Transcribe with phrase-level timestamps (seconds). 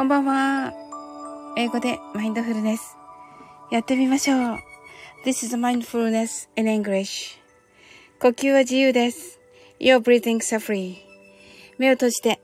[0.00, 0.72] こんばんは。
[1.58, 2.96] 英語でマインドフルネス。
[3.70, 4.58] やってみましょう。
[5.26, 7.38] This is mindfulness in English.
[8.18, 9.38] 呼吸は自由です。
[9.78, 10.94] Your breathing are free.
[11.76, 12.40] 目を閉じて、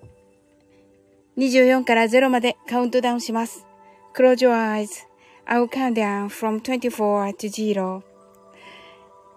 [1.39, 3.65] 24から0までカウントダウンします。
[4.15, 5.07] Close your eyes.
[5.47, 8.03] I will count down from 24 to 0.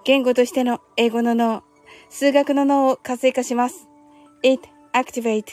[0.04, 1.64] 言語としての英語の脳、
[2.10, 3.88] 数学の脳を活性化します。
[4.44, 5.46] It activate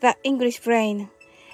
[0.00, 1.08] the English brain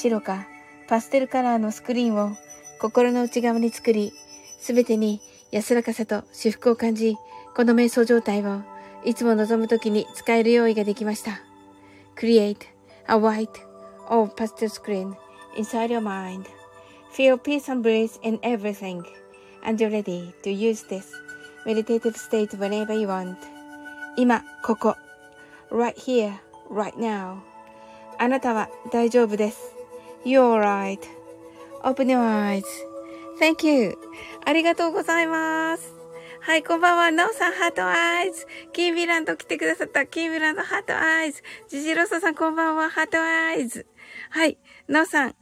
[0.00, 0.46] 白か
[0.88, 2.36] パステルカラーのスクリーンを
[2.80, 4.12] 心の内側に作り、
[4.58, 5.20] すべてに
[5.52, 7.16] 安らかさと至福を感じ、
[7.54, 8.62] この瞑想状態を
[9.04, 11.42] いつも望むときに使える用意ができました。
[12.16, 12.56] Create
[13.08, 13.48] a white
[14.08, 15.14] or pastel screen
[15.56, 16.46] inside your mind.
[17.12, 19.02] Feel peace and bliss in everything.
[19.62, 21.04] And you're ready to use this
[21.66, 23.36] meditative state whenever you want.
[24.16, 24.96] 今、ここ。
[25.70, 26.32] right here,
[26.70, 27.38] right now.
[28.18, 29.79] あなたは大丈夫です。
[30.24, 31.00] You're alright.
[31.82, 32.64] Open your eyes.
[33.38, 33.96] Thank you.
[34.44, 35.94] ありがとうございます。
[36.42, 37.10] はい、こんばんは。
[37.10, 38.46] なおさん、 heart eyes。
[38.72, 40.06] キービランド来てくださった。
[40.06, 41.42] キービランド、 heart eyes。
[41.68, 42.90] ジジロサさん、こんばんは。
[42.90, 43.86] heart eyes。
[44.30, 44.58] はい、
[44.88, 45.34] なおさん、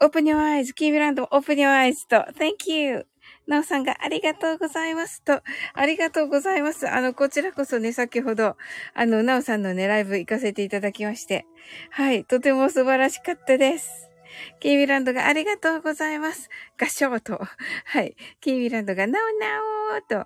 [0.00, 0.74] open your eyes。
[0.74, 2.16] キービランド、 open your eyes と。
[2.16, 3.06] Thank you.
[3.46, 5.42] なおさんがありがとうございますと、
[5.74, 6.88] ありがとうございます。
[6.88, 8.56] あの、こちらこそね、先ほど、
[8.94, 11.46] あの、なおさんのね、ライブ行かせていただきまして、
[11.90, 14.12] はい、とても素晴らしかったです。
[14.60, 16.48] キーミランドがありがとうございます。
[16.80, 17.38] 合唱と。
[17.84, 18.16] はい。
[18.40, 20.24] キーミランドがなおなおと、ヒャッ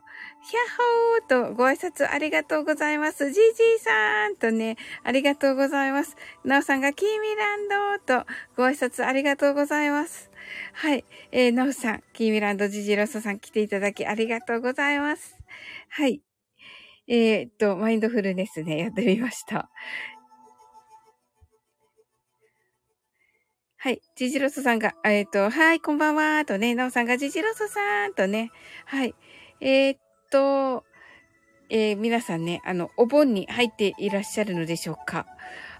[1.38, 3.30] ホーとご挨拶ありがとうございます。
[3.30, 6.16] ジジーさんとね、ありがとうございます。
[6.44, 8.26] なおさんがキーミランドと
[8.56, 10.30] ご挨拶ありがとうございます。
[10.72, 11.04] はい。
[11.32, 15.36] えー、なおさん、キーミランドジジロソさん来ていただきありがとうございます。
[15.88, 16.22] はい。
[17.08, 19.70] えー、っと、マインドフルネスね、やってみました。
[23.78, 24.00] はい。
[24.16, 28.50] ジジロソさんが、えっ、と、はい、こんばんは、とね、なおさんがジジロソさん、とね、
[28.84, 29.14] はい。
[29.60, 29.98] えー、っ
[30.30, 30.84] と、
[31.68, 35.26] えー、皆さんね、あの、お盆に入っていらっしゃるのでしょうか。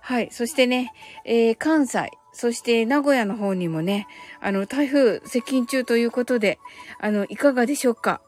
[0.03, 0.29] はい。
[0.31, 0.93] そしてね、
[1.25, 4.07] えー、関西、そして名古屋の方にもね、
[4.41, 6.59] あの、台風接近中ということで、
[7.01, 8.21] あの、いかがでしょうか？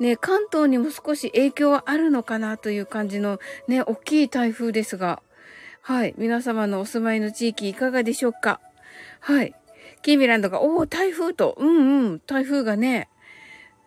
[0.00, 3.38] ね、関東にも少し影響はあるのかなという感じの
[3.68, 5.22] ね、大きい台風ですが、
[5.80, 6.14] はい。
[6.18, 8.60] 皆様のお住まいの地域いかがでしょうか？
[9.20, 9.54] はい。
[10.02, 13.08] キーミランドが、おお、台風と、うんうん、台風がね、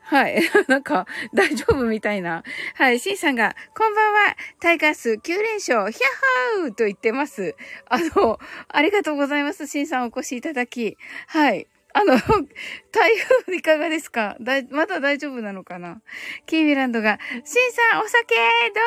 [0.10, 0.42] はい。
[0.68, 2.44] なんか、大丈夫みたいな。
[2.76, 3.00] はい。
[3.00, 4.36] シンさんが、こんばんは。
[4.60, 7.56] タイガース9連勝、ヒャッハーと言ってます。
[7.88, 8.40] あの、
[8.70, 9.68] ありがとうございます。
[9.68, 10.98] シンさんお越しいただき。
[11.28, 11.68] はい。
[11.94, 12.16] あの、
[12.92, 14.36] 台風いかがですか？
[14.42, 16.02] だまだ大丈夫なのかな？
[16.48, 18.82] キーミランドが、シンさんお酒ど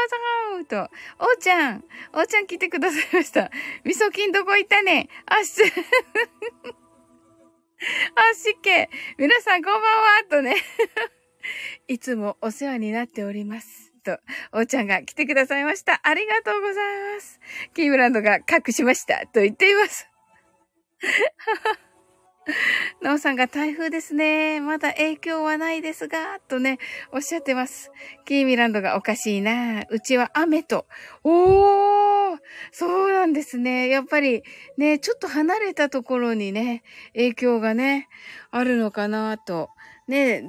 [0.59, 3.51] うぞと、おーちゃん、おーちゃん来てくださいました。
[3.85, 5.63] 味噌菌どこ行ったねあ、し、
[8.14, 8.90] あ、しっけ。
[9.19, 10.56] 皆さんこんばんはとね。
[11.88, 13.93] いつもお世話になっております。
[14.05, 14.19] と、
[14.52, 16.00] おーちゃんが来てくださいました。
[16.02, 17.40] ありがとうございます。
[17.75, 19.26] キーミランドが隠しました。
[19.26, 20.08] と言っています。
[23.00, 24.61] なおさんが台風ですね。
[24.61, 26.79] まだ影響はないですが、とね、
[27.12, 27.90] おっしゃってます。
[28.25, 29.84] キーミランドがおかしいな。
[29.88, 30.87] うちは雨と。
[31.25, 32.12] おー
[32.70, 33.88] そうなんですね。
[33.88, 34.43] やっぱり
[34.76, 36.82] ね、ちょっと離れたところにね、
[37.14, 38.08] 影響がね、
[38.50, 39.70] あるのかなと。
[40.08, 40.49] ね、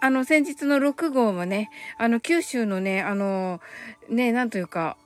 [0.00, 3.60] あの、先日の6号もね、あの、九州のね、あの、
[4.08, 4.96] ね、なんというか、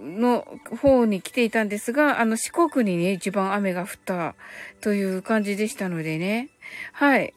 [0.00, 0.46] の
[0.80, 4.34] 方に来ていたんですが、あの四国にね、一番雨が降った
[4.80, 6.50] という感じでしたのでね。
[6.92, 7.34] はい。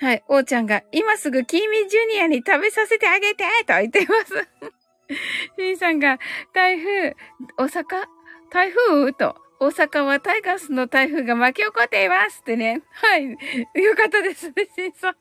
[0.00, 0.24] はい。
[0.28, 4.48] おーちゃんが、今すぐキーミジュニアに食べさせてあげてと言っています。
[5.58, 6.18] シンさんが、
[6.52, 7.16] 台風、
[7.56, 7.84] 大阪？
[8.50, 9.12] 台風？
[9.12, 12.82] と、大阪はタイガースの台風が巻き起こっていますってね。
[12.92, 13.24] はい。
[13.24, 13.36] よ
[13.96, 15.16] かったですね、シンさん。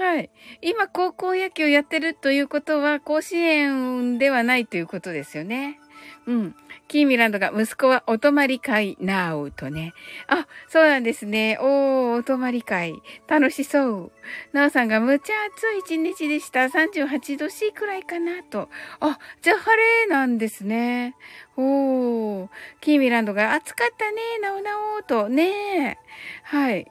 [0.00, 0.30] はい。
[0.62, 5.78] 今、高校野球やってるということは、甲子園ではないということですよね。
[6.26, 6.56] うん。
[6.94, 9.94] キーミランドが息子はお泊まり会なうとね。
[10.28, 11.58] あ、そうなんですね。
[11.60, 13.02] おー、お泊まり会。
[13.26, 14.12] 楽しそう。
[14.52, 16.60] なおさんがむちゃ暑い一日でした。
[16.66, 18.68] 38度 C くらいかなと。
[19.00, 21.16] あ、じゃあ晴れなんですね。
[21.56, 22.48] おー。
[22.80, 24.38] キーミランドが暑かったね。
[24.40, 25.28] なおなおと。
[25.28, 25.98] ね
[26.44, 26.86] はい。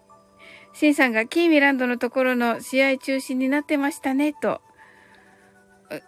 [0.74, 4.60] シンさんがキーミランドのところの試合中止になってましたね、と。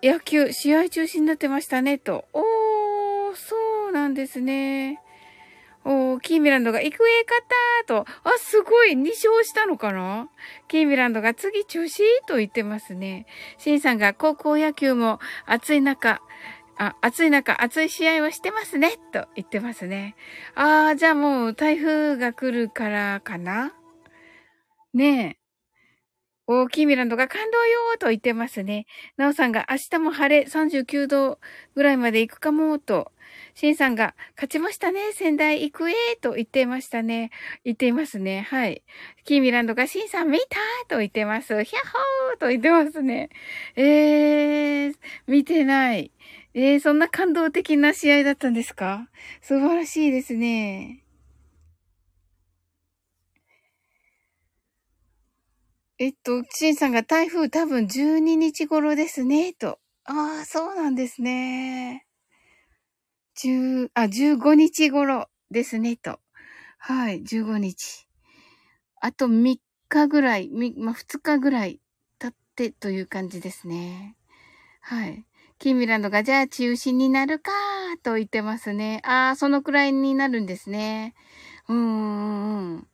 [0.03, 2.25] 野球、試合中止になってましたね、と。
[2.33, 3.64] おー、そう
[3.95, 5.01] なんですね。
[5.85, 7.47] おー、キーミランドが行方勝っ
[7.87, 8.05] たと。
[8.23, 10.29] あ、すごい !2 勝したのかな？
[10.67, 12.03] キーミランドが次中止？
[12.27, 13.25] と言ってますね。
[13.57, 16.21] シンさんが高校野球も暑い中、
[16.77, 20.15] あ、暑い中、暑い試合をしてますねと言ってますね。
[20.55, 23.71] あー、じゃあもう台風が来るからかな？
[24.93, 25.44] ねえ。
[26.47, 28.85] 大きいミランドが感動よーと言ってますね。
[29.17, 31.39] なおさんが明日も晴れ39度
[31.73, 33.11] ぐらいまで行くかもーと。
[33.53, 35.11] シンさんが勝ちましたね。
[35.11, 37.31] 仙台行くえーと言ってましたね。
[37.63, 38.47] 言っていますね。
[38.49, 38.83] はい。
[39.23, 41.63] キーミランドがシンさん見たーと言ってます。
[41.63, 43.29] ヒャッホーと言ってますね。
[43.75, 44.95] えー、
[45.27, 46.11] 見てない。
[46.53, 49.09] えー、そんな感動的な試合だったんですか？
[49.41, 51.01] 素晴らしいですね。
[55.97, 59.79] えっと、シンさんが台風多分12日頃ですね、と。
[60.03, 62.05] ああ、そうなんですね。
[63.35, 66.19] 10、あ、15日頃ですね、と。
[66.79, 68.07] はい、15日。
[68.99, 71.79] あと3日ぐらい、まあ、2日ぐらい
[72.19, 74.17] 経ってという感じですね。
[74.81, 75.25] はい。
[75.59, 77.51] キーミランドが、じゃあ中止になるか
[78.03, 78.99] と言ってますね。
[79.05, 81.15] ああ、そのくらいになるんですね。
[81.69, 82.87] うーん。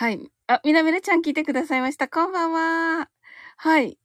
[0.00, 0.18] はい。
[0.46, 2.08] あ、みなみなちゃん聞いてくださいました。
[2.08, 3.10] こんばんは。
[3.58, 3.98] はい。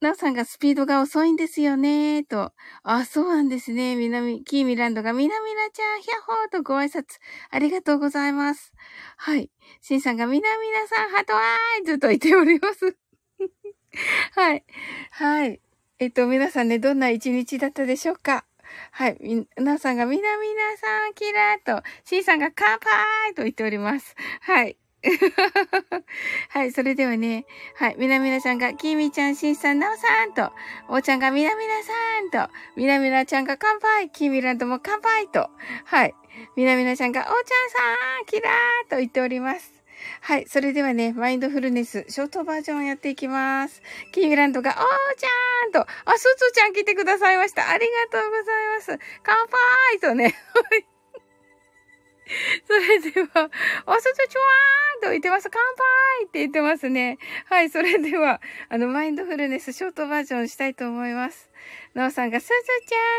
[0.00, 2.54] なおさんがスピードが遅いんですよね、と。
[2.82, 3.94] あ、そうなんですね。
[3.94, 7.18] みなみ、キーミランドがみなみなちゃん、ヒャッホーとご挨拶。
[7.50, 8.72] ありがとうございます。
[9.18, 9.50] はい。
[9.82, 12.96] シンさんがみなみなさん、ハトワーイズと言っております。
[14.32, 14.64] はい。
[15.10, 15.60] はい。
[15.98, 18.46] えっと、皆さんね、どんな一日だったでしょうか？
[18.92, 19.18] はい。
[19.20, 24.14] み、なさんがみなみなさん、キラーと、シンさんが乾杯と言っております。
[24.40, 24.76] はい。
[26.50, 27.46] はい、それではね、
[27.76, 30.52] はい、みなみなちゃんが、きみちゃん、しんさん、なおさんと、
[30.88, 35.50] おーちゃんがみなみなさんと、みなみなちゃんが乾杯、きみらんとも乾杯と、
[35.84, 36.14] はい、
[36.56, 37.78] みなみなちゃんが、おーちゃんさ
[38.22, 39.75] ん、キラーと言っております。
[40.20, 40.46] はい。
[40.46, 43.82] それではね、マインドフルネス、ショートバージョンをやっていきます。
[44.12, 45.86] キーグランドが、おーちゃんと、あ、
[46.16, 47.68] すつちゃん来てくださいました。
[47.68, 48.98] ありがとうございます。
[49.22, 50.34] 乾杯とね。
[52.86, 53.50] それでは、
[53.86, 55.50] おすずちわーんと言ってます。
[55.50, 57.18] 乾杯って言ってますね。
[57.46, 61.50] はい、それでは、あの、マインドフルネスショートバージョンしたいと思います。
[61.94, 62.52] なおさんがすず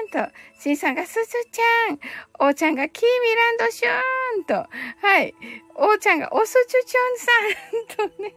[0.10, 1.20] ちゃんと、しんさんがすず
[1.52, 2.00] ちゃん、
[2.40, 5.36] おーちゃんがキーミランドシューンと、はい、
[5.76, 8.34] おーちゃんがおすちゅちょんさんとね。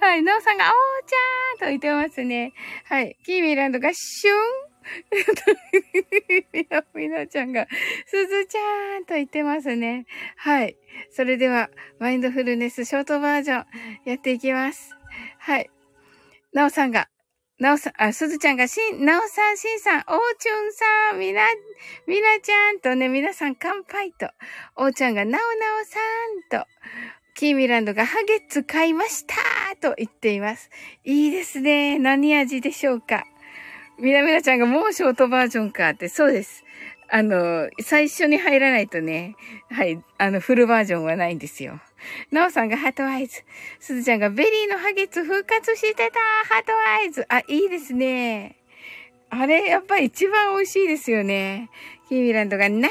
[0.00, 0.70] はい、なおさんがおー
[1.06, 2.54] ちゃんと言ってますね。
[2.84, 4.34] はい、キーミランドがシュー
[4.68, 4.71] ン
[6.52, 7.66] みな、みなちゃんが、
[8.06, 10.06] すずちゃんと言ってますね。
[10.36, 10.76] はい。
[11.10, 13.66] それでは、マインドフルネスショートバージョン
[14.04, 14.96] やっていきます。
[15.38, 15.70] はい。
[16.52, 17.08] なおさんが、
[17.58, 21.42] なおさん、あ、すずちゃんが、しん、なおさん、しんさん、おうちゅんさん、みな、
[22.06, 24.28] みなちゃんとね、皆さん乾杯と、
[24.76, 25.38] おうちゃんが、なおな
[25.80, 26.66] おさんと、
[27.34, 29.34] キーミランドがハゲッツ買いました
[29.80, 30.70] と言っています。
[31.04, 31.98] いいですね。
[31.98, 33.24] 何味でしょうか？
[33.98, 36.64] みなみなちゃんがもうショートバージョンかって、そうです。
[37.08, 39.36] あの、最初に入らないとね、
[39.70, 41.78] はい、あの、フルバージョンはないんですよ。
[42.30, 43.42] なおさんが heart eyes。
[43.80, 46.18] すずちゃんがベリーのハーゲンダッツ復活してた
[46.54, 47.26] heart eyes。
[47.28, 48.56] あ、いいですね。
[49.28, 51.70] あれ、やっぱり一番美味しいですよね。
[52.08, 52.90] キーミランドがなん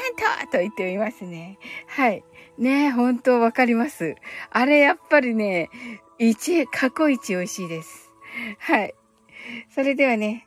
[0.52, 1.58] と言ってみますね。
[1.88, 2.24] はい。
[2.58, 4.14] ね本当わかります。
[4.50, 5.68] あれ、やっぱりね、
[6.18, 8.10] 一、過去一美味しいです。
[8.58, 8.94] はい。
[9.74, 10.46] それではね、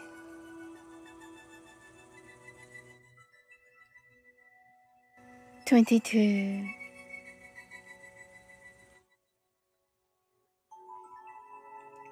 [5.71, 6.67] 22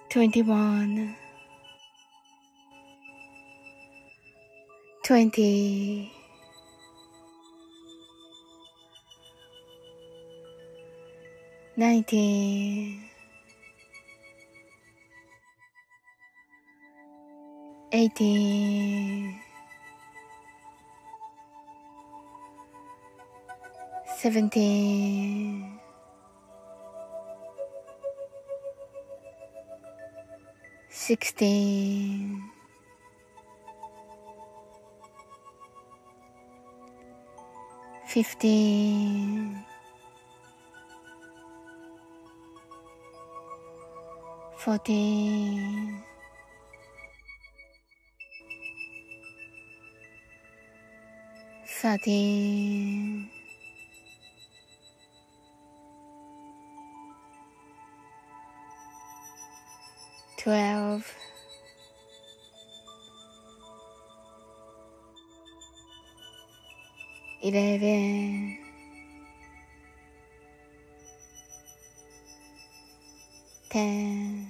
[0.08, 1.16] 21
[5.04, 6.12] 20
[11.76, 13.10] 19
[17.92, 19.49] 18
[24.22, 25.80] seventeen,
[30.90, 32.44] sixteen,
[38.08, 39.64] fifteen,
[44.58, 46.04] fourteen,
[51.66, 53.39] thirteen.
[60.50, 61.06] Twelve,
[67.44, 68.58] eleven,
[73.70, 74.48] ten,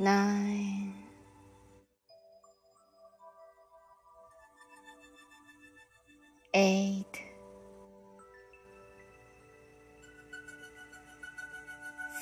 [0.00, 0.75] nine,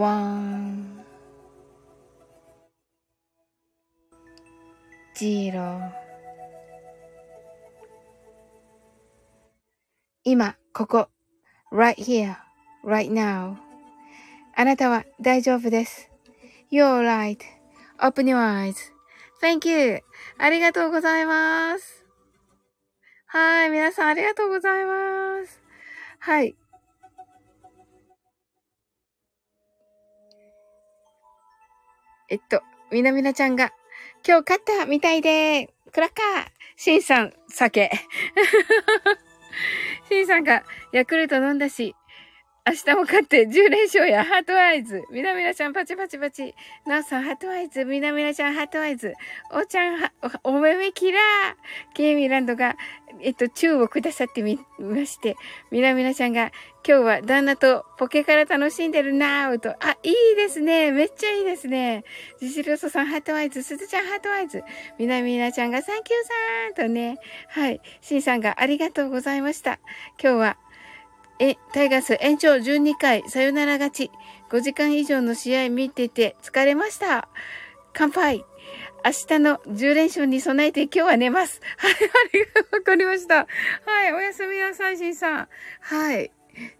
[0.00, 1.04] one,
[5.14, 5.92] zero
[10.24, 11.08] 今、ここ、
[11.70, 12.34] right here,
[12.82, 13.56] right now
[14.56, 16.10] あなたは大丈夫です。
[16.72, 20.00] You're right.Open your eyes.Thank you.
[20.38, 22.06] ありがとうございます。
[23.26, 25.60] はい、皆さんありがとうございます。
[26.20, 26.56] はい。
[32.30, 33.72] えっと、みなみなちゃんが
[34.26, 36.46] 今日勝ったみたいで、クラッカー
[36.76, 37.90] しんさん、酒。
[40.08, 41.96] しんさんがヤクルト飲んだし、
[42.70, 45.02] 明日も勝って10連勝やハートアイズ。
[45.10, 46.54] みなみなちゃんパチパチパチ。
[46.86, 47.84] なおさん heart eyes。
[47.84, 49.12] みなみなちゃん heart eyes。
[49.50, 50.12] おちゃんは、
[50.44, 51.94] おめめキラー。
[51.96, 52.76] ケイミランドが、
[53.22, 55.34] えっと、チューをくださってみまして、
[55.72, 56.52] みなみなちゃんが、
[56.86, 59.70] 今日は旦那とポケから楽しんでるなーと。
[59.70, 60.92] あ、いいですね。
[60.92, 62.04] めっちゃいいですね。
[62.38, 63.64] ジジロソさん heart eyes。
[63.64, 64.62] すずちゃん heart eyes。
[64.96, 67.18] みなみなちゃんがサンキューさんとね。
[67.48, 67.80] はい。
[68.00, 69.80] シンさんがありがとうございました。
[70.22, 70.56] 今日は、
[71.42, 74.10] え、タイガース延長12回、さよなら勝ち。
[74.50, 77.30] 5時間以上の試合見てて疲れました。
[77.94, 78.44] 乾杯。
[79.02, 81.62] 明日の10連勝に備えて今日は寝ます。
[81.78, 81.96] はい、あ
[82.34, 82.76] りがとう。
[82.76, 83.46] わかりました。
[83.86, 85.48] はい、おやすみなさい、しんさん。
[85.80, 86.30] はい。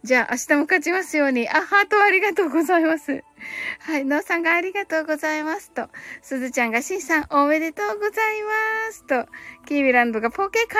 [0.03, 1.49] じゃあ、明日も勝ちますように。
[1.49, 3.23] あ、ハートありがとうございます。
[3.79, 5.89] はい、のうさんがありがとうございますと。
[6.21, 9.25] すずちゃんがしんさんおめでとうございますと。
[9.65, 10.75] キーミランドがポケカ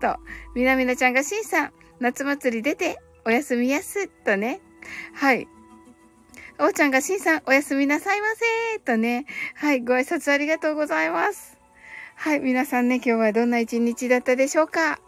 [0.00, 0.18] ラーと。
[0.54, 4.60] みなみなちゃんがしんさん夏祭り出て、おやすみやす、とね。
[5.14, 5.46] はい。
[6.58, 8.26] おーちゃんがしんさん、おやすみなさいま
[8.74, 9.24] せ、とね。
[9.54, 11.56] はい、ご挨拶ありがとうございます。
[12.16, 14.98] はい、皆さんね、今日はどんな一日だったでしょうか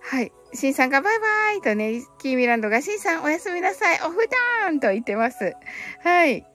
[0.00, 0.30] はい。
[0.54, 5.54] しんさんがバイバイとね、キーミランドがしんさんおやすみなさい、おふだーんと言ってます。
[6.04, 6.46] はい。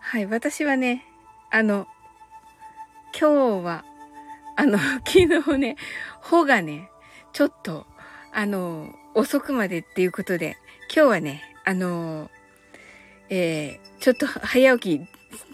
[0.00, 1.07] はい、私はね、
[1.50, 1.86] あの、
[3.18, 3.84] 今日は、
[4.56, 5.76] あの、 昨日ね、
[6.20, 6.90] 穂がね、
[7.32, 7.86] ちょっと、
[8.32, 10.58] あの、遅くまでっていうことで、
[10.94, 12.30] 今日はね、あの、
[13.30, 15.06] えー、ちょっと早起き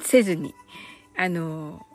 [0.02, 0.54] せずに、
[1.16, 1.86] あの、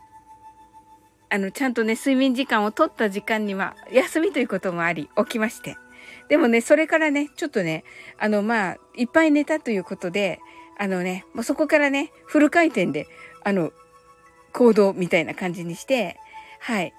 [1.30, 5.78] あの、ちゃんとね、睡眠時間を取った時間には、休みということもあり、起きまして。
[6.30, 7.84] でもね、それからね、ちょっとね、
[8.18, 10.40] あの、まあ、いっぱい寝たということで、
[10.78, 13.08] あのね、もうそこからね、フル回転で、
[13.44, 13.72] あの、
[14.60, 16.19] 行動みたいな感じにして、
[16.60, 16.93] はい、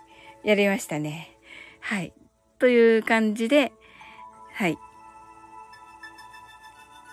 [0.45, 1.37] やりましたね。
[1.81, 2.15] はい。
[2.59, 3.73] という感じで、
[4.55, 4.79] はい。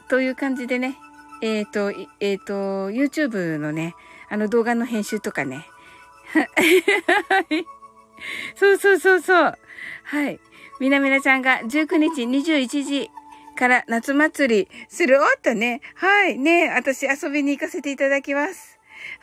[0.10, 0.96] という感じでね、
[1.42, 2.54] えっ、ー、と、えっ、ー、と、
[2.92, 3.94] YouTube のね、
[4.30, 5.66] あの動画の編集とかね。
[8.56, 9.58] そうそうそうそう。
[10.04, 10.40] はい。
[10.80, 13.12] みなみなちゃんが19日21時
[13.58, 15.82] から夏祭りするおっとね。
[15.96, 16.40] はい。
[16.40, 18.77] ね私遊びに行かせていただきます。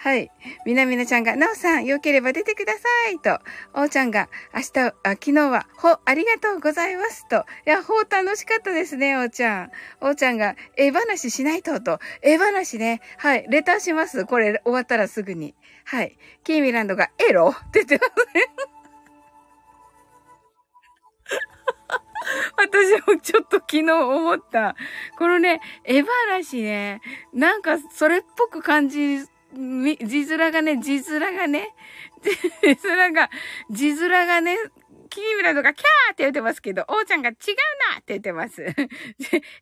[0.05, 0.31] はい。
[0.67, 3.19] みなみなちゃんが、なおさん、よければ出てください。
[3.21, 3.39] と、
[3.73, 7.27] おうちゃんが、明日、あ、昨日は、ほ、ありがとうございます。
[7.27, 9.71] と、いや、ほう楽しかったですね、おうちゃん。
[10.03, 13.01] おうちゃんが、え話しないと、と、え話ね。
[13.17, 13.47] はい。
[13.49, 14.27] レターします。
[14.27, 15.55] これ、終わったらすぐに。
[15.87, 16.19] はい。
[16.45, 17.49] キーミランドが、エロ？
[17.49, 18.51] って言ってますね。
[22.59, 24.77] 私もちょっと昨日思った。
[25.17, 27.01] このね、絵話ね、
[27.33, 31.75] なんかそれっぽく感じみ、字面がね、字面がね、
[32.23, 33.31] 字面が、
[33.71, 34.57] 字面がね、
[35.15, 37.37] キーミラとかキャーって言ってますけど、王ちゃんが違う
[37.95, 38.63] なって言ってます。
[38.65, 38.75] エ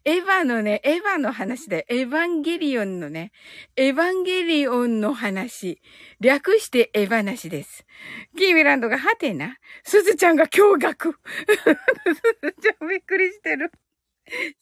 [0.04, 3.32] ヴァのね、エヴァの話で、エヴァンゲリオンのね、
[3.76, 5.82] エヴァンゲリオンの話。
[6.20, 7.84] 略してエヴァなしです。
[8.38, 11.12] キーミランドがハテナすずちゃんが驚愕。
[11.12, 11.16] す
[12.42, 13.70] ずちゃんびっくりしてる。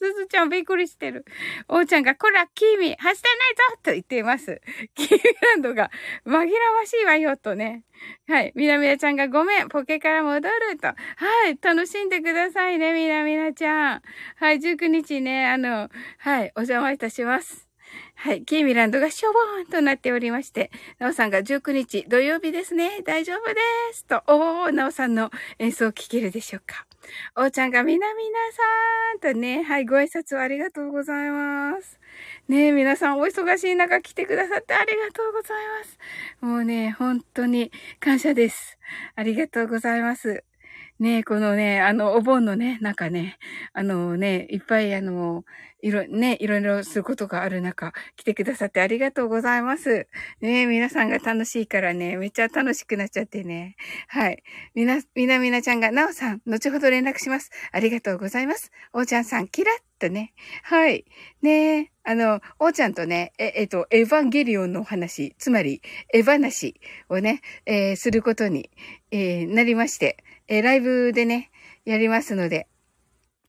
[0.01, 1.25] すずちゃんびっくりしてる。
[1.69, 3.17] おうちゃんが、こら、キーミ、走ってない
[3.75, 4.61] ぞと言っています。
[4.95, 5.91] キーミランドが、
[6.27, 6.49] 紛らわ
[6.87, 7.85] しいわよ、とね。
[8.29, 8.53] はい。
[8.55, 10.89] みなみなちゃんが、ごめん、ポケから戻ると。
[10.89, 10.95] は
[11.49, 11.59] い。
[11.61, 14.03] 楽しんでくださいね、みなみなちゃん。
[14.37, 14.59] はい。
[14.59, 16.53] 19日ね、あの、はい。
[16.57, 17.70] お邪魔いたします。
[18.15, 18.45] はい。
[18.45, 23.03] キーミランドがしょぼーんとなっておりまして、なおさんが19日土曜日ですね。
[23.03, 23.61] 大丈夫で
[23.93, 24.05] す。
[24.05, 26.87] と、おー、なおさんの演奏を聴けるでしょうか。
[27.37, 31.99] おーちゃんがみなみなさんとね、はい、ご挨拶をありがとうございます。
[32.49, 35.99] ねえ、皆さんお忙しい中来てくださってありがとうございます。
[36.41, 38.79] もうね、本当に感謝です。
[39.15, 40.45] ありがとうございます。
[40.99, 43.39] ねこのね、あの、お盆のね、中ね、
[43.73, 45.45] あのね、いっぱいあの、
[45.83, 50.09] いろ、ね、いろいろすることがある中、来てくださってありがとうございます。
[50.41, 53.77] ね皆さんが楽しいからね、めっちゃ楽しくなっちゃってね。
[54.09, 54.43] はい。
[54.75, 57.51] みな、みなみなちゃんが、なおさん、後ほど連絡します。
[57.73, 58.71] ありがとうございます。
[58.93, 60.33] おーちゃんさん、キラッとね。
[60.63, 61.05] はい。
[61.43, 68.71] ねあの、おーちゃんとね、え、えっと、エヴァンゲリオンの話、つまり、エヴァなしをね、えー、することに、
[69.11, 70.17] えー、なりまして、
[70.49, 71.51] えー、ライブでね、
[71.85, 72.67] やりますので、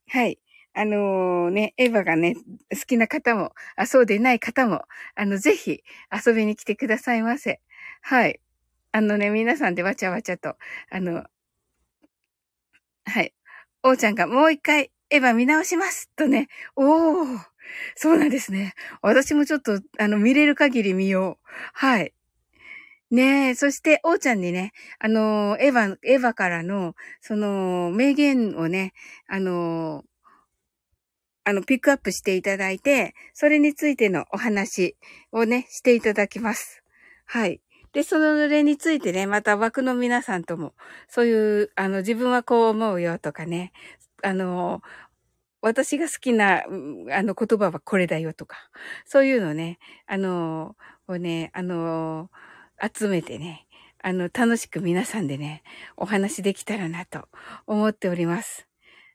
[0.07, 0.39] はい。
[0.73, 4.83] あのー、ね、エヴァがね、好きな方も、あ、そうでない方も、
[5.15, 5.83] あの、ぜひ
[6.25, 7.61] 遊びに来てくださいませ。
[8.01, 8.39] はい。
[8.93, 10.55] あのね、皆さんでわちゃわちゃと、
[10.89, 11.25] あの、
[13.05, 13.33] はい。
[13.83, 17.39] おーちゃんがもう一回エヴァ見直しますとね、おー、
[17.95, 18.73] そうなんですね。
[19.01, 21.47] 私もちょっと、あの、見れる限り見よう。
[21.73, 22.13] はい。
[23.11, 28.93] ねえ、そして、おーちゃんにね、あの、エヴァ、エヴァからの、その、名言をね、
[29.27, 30.05] あの、
[31.51, 34.95] あの、ピックアップしていただいて、それについてのお話
[35.33, 36.81] をね、していただきます。
[37.25, 37.59] はい。
[37.91, 40.73] で、そのれについてね、また枠の皆さんとも、
[41.09, 43.73] そういう、あの、自分はこう思うよとかね、
[44.23, 44.81] あの、
[45.61, 48.55] 私が好きな、あの、言葉はこれだよとか、
[49.05, 50.77] そういうのね、あの、
[51.09, 52.31] をね、あの、
[52.81, 53.67] 集めてね、
[54.01, 55.63] あの、楽しく皆さんでね、
[55.97, 57.27] お話できたらなと
[57.67, 58.67] 思っております。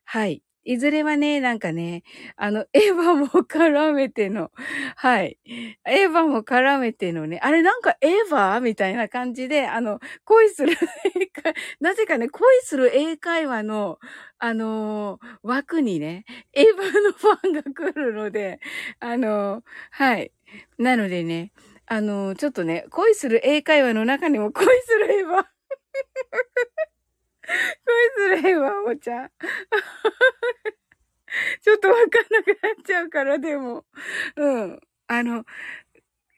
[0.05, 0.43] はい。
[0.67, 2.03] いずれはね、なんかね、
[2.37, 4.51] あの、エヴァも絡めての、
[4.97, 5.39] はい。
[5.87, 10.77] エヴァも絡めてのね、あれなんかエヴァみたいな感じで、あの、恋する
[11.15, 14.01] 英会、 なぜかね、恋する英会話の、
[14.39, 18.59] あのー、枠にね、エヴァのファンが来るので、
[18.99, 20.33] あのー、はい。
[20.79, 21.53] なのでね、
[21.87, 25.47] あの、ちょっとね、恋する英会話の中にも恋するエヴァ。
[27.47, 29.31] 恋するエヴァ、おちゃん。
[31.63, 33.85] ちょっとわかんなくなっちゃうから、でも。
[34.37, 34.81] うん。
[35.09, 35.45] あの、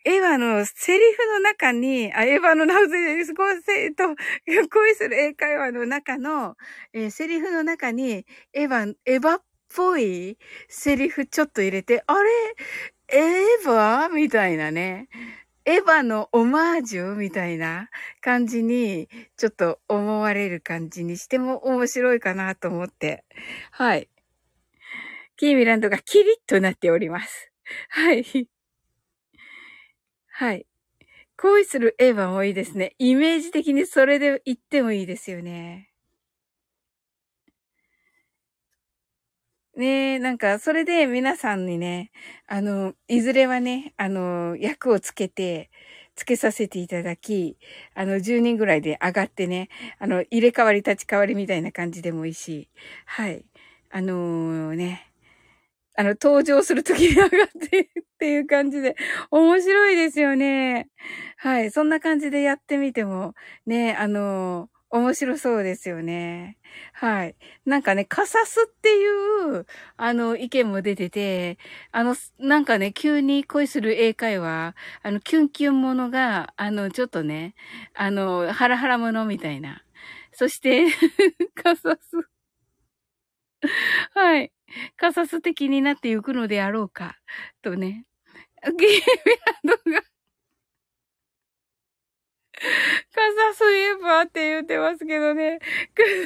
[0.04, 4.14] エヴァのセリフの中に、あ、エヴァのナウゼスゴセと
[4.70, 6.56] 恋する英会話の中の、
[6.92, 9.42] えー、セリフの中に、エヴァ、エヴァっ
[9.74, 12.30] ぽいセリフちょっと入れて、あれ？
[13.10, 14.08] エヴァ？
[14.10, 15.08] みたいなね。
[15.68, 17.90] エヴァのオマージュみたいな
[18.22, 23.26] 感じに、ちょっと思われる感じにしても面白いかなと思って。
[23.70, 24.08] はい。
[25.36, 27.52] キーミランドがキリッとなっております。
[27.90, 28.48] はい。
[30.30, 30.66] はい。
[31.36, 32.94] 恋するエヴァもいいですね。
[32.98, 35.87] イメージ的にそれで言ってもいいですよね。
[39.78, 42.10] ねえ、なんか、それで皆さんにね、
[42.48, 45.70] あの、いずれはね、あの、役をつけて、
[46.16, 47.56] つけさせていただき、
[47.94, 49.68] あの、10人ぐらいで上がってね、
[50.00, 52.68] あの、入れ替わり立ち替わりみたいな感じでもいいし、
[53.06, 53.44] はい。
[53.90, 55.06] あのー、ね、
[55.96, 58.96] あの、登場するときに上がって っていう感じで、
[59.30, 60.88] 面白いですよね。
[61.36, 61.70] はい。
[61.70, 63.34] そんな感じでやってみても、
[63.66, 66.56] ね、あのー面白そうですよね。
[66.94, 67.36] はい。
[67.66, 69.06] なんかね、カサスってい
[69.60, 69.66] う、
[69.98, 71.58] あの、意見も出てて、
[71.92, 77.54] あの、なんかね、急に恋する英会話、あの、キュンキュンものが、あの、ちょっとね、
[77.94, 79.82] あの、ハラハラものみたいな。
[80.32, 80.86] そして、
[81.54, 82.28] カサス。
[84.14, 84.52] はい。
[84.96, 87.16] カサス的になっていくのであろうか、
[87.62, 88.04] とね。
[88.78, 89.00] ゲー
[89.66, 90.02] ムランドが
[93.14, 95.58] 傘すえばって言ってますけどね。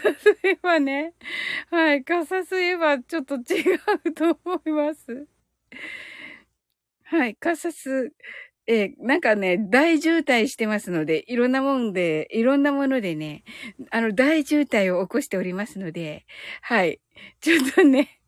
[0.03, 1.15] 傘すえばね。
[1.71, 2.05] はい。
[2.05, 3.39] 傘すえばちょっと違
[4.07, 5.27] うと思います。
[7.05, 7.37] はい。
[7.37, 8.13] 傘す、
[8.67, 13.45] えなんかね、大渋滞してますので、いろんなもんで、いろんなものでね、
[13.91, 16.27] あの、大渋滞を起こしておりますので、
[16.63, 17.01] はい。
[17.41, 18.21] ちょっとね、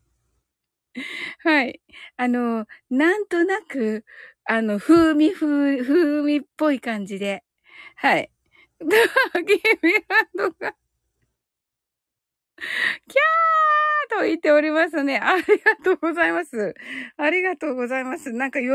[1.39, 1.81] はい。
[2.17, 4.05] あの、なんとなく、
[4.45, 7.43] あの、風味風、風味っぽい感じで、
[7.95, 8.29] はい。
[8.79, 10.75] ドラギミランドが、
[13.07, 15.19] キャーと言っておりますね。
[15.19, 16.73] ありがとうございます。
[17.17, 18.31] ありがとうございます。
[18.33, 18.67] なんか喜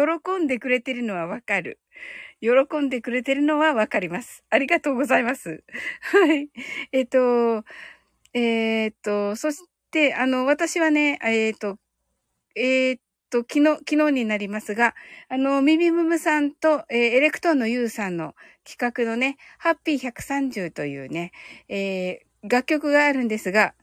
[0.42, 1.78] んでくれてるのはわかる。
[2.40, 4.44] 喜んでくれてるのはわかります。
[4.50, 5.62] ありがとうございます。
[6.02, 6.48] はい。
[6.92, 7.64] えっ、と、
[8.35, 11.78] えっ、と、そして、あの、私はね、えっ、と、
[12.56, 12.98] えっ、
[13.30, 14.94] と、昨日、昨日になりますが、
[15.28, 21.32] あの、ミミムムさんと、えー、エレクトーンのユウさんの企画のね、ハッピー130というね、
[21.68, 23.74] えー、楽曲があるんですが、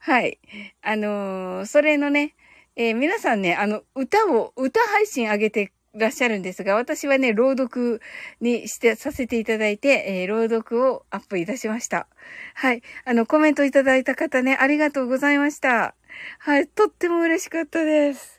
[0.00, 0.38] はい。
[0.82, 2.34] あのー、それのね、
[2.76, 8.00] えー、皆さんね、あの、歌を、歌配信上げてらっしゃるんですが、私はね、朗読
[8.40, 12.08] にして、させていただいて、えー、朗読をアップいたしました。
[12.54, 12.82] はい。
[13.04, 15.94] あの、コメントいただいた方ね、ありがとうございました。
[16.40, 16.66] はい。
[16.66, 18.33] とっても嬉しかったです。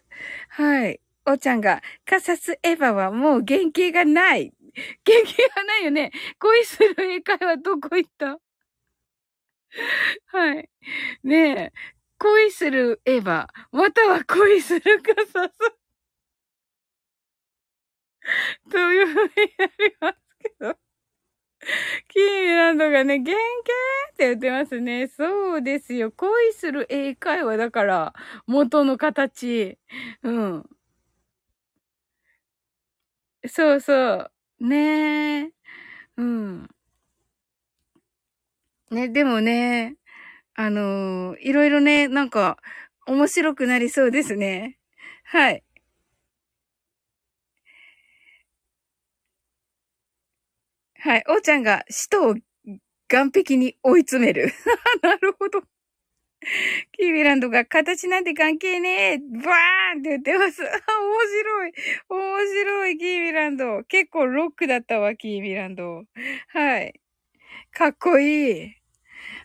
[0.50, 1.02] はい。
[1.26, 4.54] おーちゃんが、カサスエヴァはもう原型がない。
[5.06, 6.12] 原型がないよね。
[6.40, 8.40] 恋する英会話どこ行った？
[10.28, 10.70] はい。
[11.24, 11.74] ねえ。
[12.20, 15.76] 恋するエヴァ、または恋するカサス。
[18.72, 20.78] というふうになりますけど。
[22.10, 23.72] キーランドがね、元気
[24.14, 25.08] って言ってますね。
[25.08, 26.12] そうですよ。
[26.12, 28.14] 恋する英会話だから、
[28.48, 29.78] 元の形。
[30.24, 30.70] うん。
[33.48, 34.32] そうそう。
[34.60, 35.52] ねえ。
[36.18, 36.70] うん。
[38.92, 39.96] ね、でもね、
[40.56, 42.60] あのー、いろいろね、なんか、
[43.08, 44.80] 面白くなりそうですね。
[45.26, 45.65] はい。
[51.06, 51.24] はい。
[51.30, 52.42] おーちゃんが使徒を岸
[53.10, 54.52] 壁に追い詰める。
[55.04, 55.62] なるほど。
[56.94, 60.64] キービランドが形なんて関係ねえバーンって言ってます。
[60.64, 61.74] あ 面白い。
[62.10, 63.84] 面白い、キービランド。
[63.84, 66.06] 結構ロックだったわ、キービランド。
[66.48, 67.00] はい。
[67.72, 68.76] かっこいい。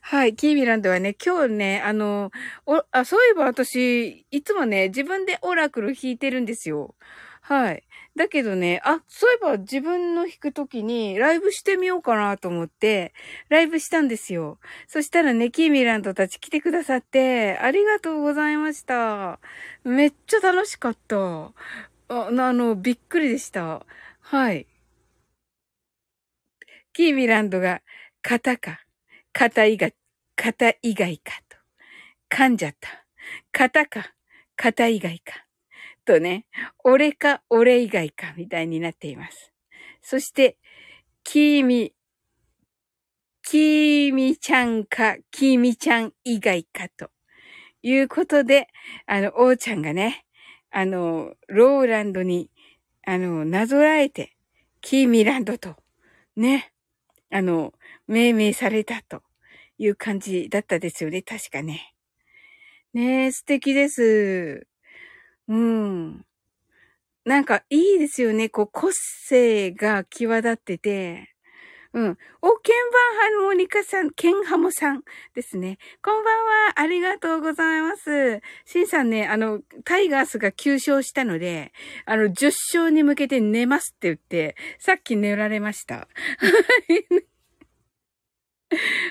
[0.01, 2.31] はい、キービランドはね、今日ね、あの、
[2.64, 6.96] お、あ、そういえば私、いつもね、自分でオラクル弾いてるんですよ。
[7.42, 7.83] はい。
[8.16, 13.14] だけどね、あ、そういえば自分の弾くときにライブしてみようかなと思って、
[13.49, 14.59] ライブしたんですよ。
[14.88, 19.38] そしたらね、キーミランドたち来てくださって、ありがとうございました。
[19.85, 21.16] めっちゃ楽しかった。
[21.16, 21.53] あ
[22.09, 23.87] あの、びっくりでした。
[24.20, 24.66] はい。
[26.92, 27.83] キーミランドが、
[28.23, 28.81] 型か、
[29.33, 29.94] 型以外、
[30.37, 31.57] 型以外かと。
[32.29, 32.88] 噛んじゃった。
[33.53, 34.14] 型か、
[34.57, 35.50] 型以外か。
[36.11, 36.44] とね、
[36.83, 39.53] 俺か俺以外かみたいになっています。
[40.03, 40.57] そして、
[41.23, 41.94] きみ、
[43.44, 47.11] きみちゃんか、きみちゃん以外かと
[47.83, 48.66] いうことで、
[49.07, 50.27] あの、おーちゃんがね、
[50.73, 52.51] あの、ローランドに、
[53.07, 54.37] あの、なぞらえて、
[54.81, 55.77] キーミランドと、
[56.35, 56.73] ね、
[57.31, 57.73] あの、
[58.09, 59.23] 命名されたと
[59.79, 61.94] いう感じだったですよね、確かね。
[62.94, 64.69] ねえ、素敵です。
[65.51, 66.25] うん。
[67.25, 68.49] なんかいいですよね。
[68.49, 71.29] こう、個性が際立ってて。
[71.93, 72.19] うん。
[72.43, 72.99] お、ケンバ
[73.39, 75.03] ンハモニカさん、ケンハモさん
[75.35, 75.79] ですね。
[76.05, 76.35] こんばん
[76.69, 76.81] は。
[76.81, 78.41] ありがとうございます。
[78.65, 81.73] シンさんね、あの、タイガースが9勝したので、
[82.07, 86.07] あの、10勝に向けて寝ますって言って、さっき寝られました。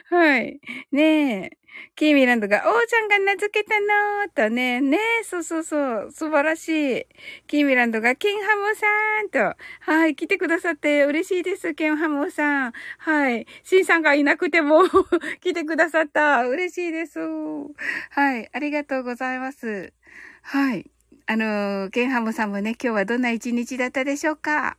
[0.10, 0.60] はい。
[0.91, 1.58] ねえ。
[1.95, 7.05] キーミランドが、おーちゃんが名付けたのーとね、ね、そうそうそう、素晴らしい。
[7.47, 8.88] キーミランドが、ケンハモさ
[9.23, 12.73] んと、はい、来てくださって嬉しいです、ケンハモさん。
[12.99, 13.45] はい。
[13.63, 14.84] シンさんがいなくても
[15.41, 16.47] 来てくださった。
[16.47, 17.19] 嬉しいです。
[17.19, 19.93] はい、ありがとうございます。
[20.41, 20.89] はい。
[21.27, 24.77] あのケンハモさんもね、今日はどんな一日だったでしょうか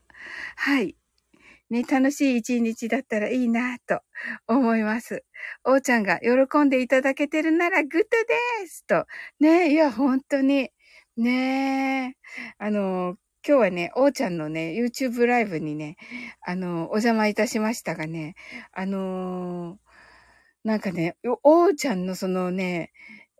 [0.56, 0.99] はい。
[1.70, 4.00] ね、楽しい一日だったらいいなと
[4.48, 5.24] 思います。
[5.64, 9.06] おーちゃんが喜んでいただけてるならグッドですと。
[9.38, 10.70] ね、いや、本当に。
[11.16, 12.16] ね
[12.58, 15.96] あの、今日はね、おーちゃんのね、YouTube ライブにね、
[16.44, 18.34] あの、お邪魔いたしましたがね、
[18.72, 19.78] あの
[20.64, 22.92] なんかね、おーちゃんのそのね、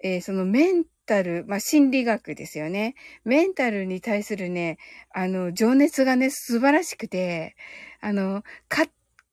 [0.03, 2.95] えー、そのメンタル、まあ、心理学ですよね。
[3.25, 4.79] メンタルに対するね、
[5.13, 7.57] あの、情熱がね、素晴らしくて、
[8.01, 8.87] あの、か、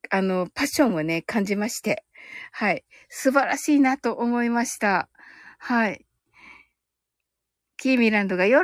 [0.09, 2.03] あの、パッションをね、感じまして。
[2.51, 2.83] はい。
[3.09, 5.07] 素晴らしいなと思いました。
[5.59, 6.03] はい。
[7.77, 8.57] キーミランドが喜び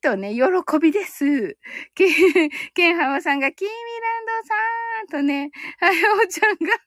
[0.00, 0.42] とね、喜
[0.80, 1.58] びです。
[1.94, 2.06] ケ
[2.46, 4.24] ン、ケンハワさんがキーミラン
[5.10, 6.78] ドさんとね、はい、おちゃんが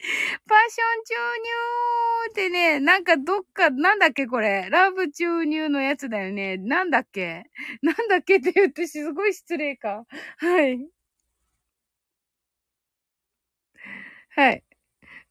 [0.48, 4.68] パッション注入ってね、なんかどっか、なんだっけこれ。
[4.70, 6.56] ラブ注入のやつだよね。
[6.58, 7.44] なんだっけ？
[7.82, 10.04] なんだっけって言ってすごい失礼か。
[10.38, 10.90] はい。
[14.30, 14.62] はい。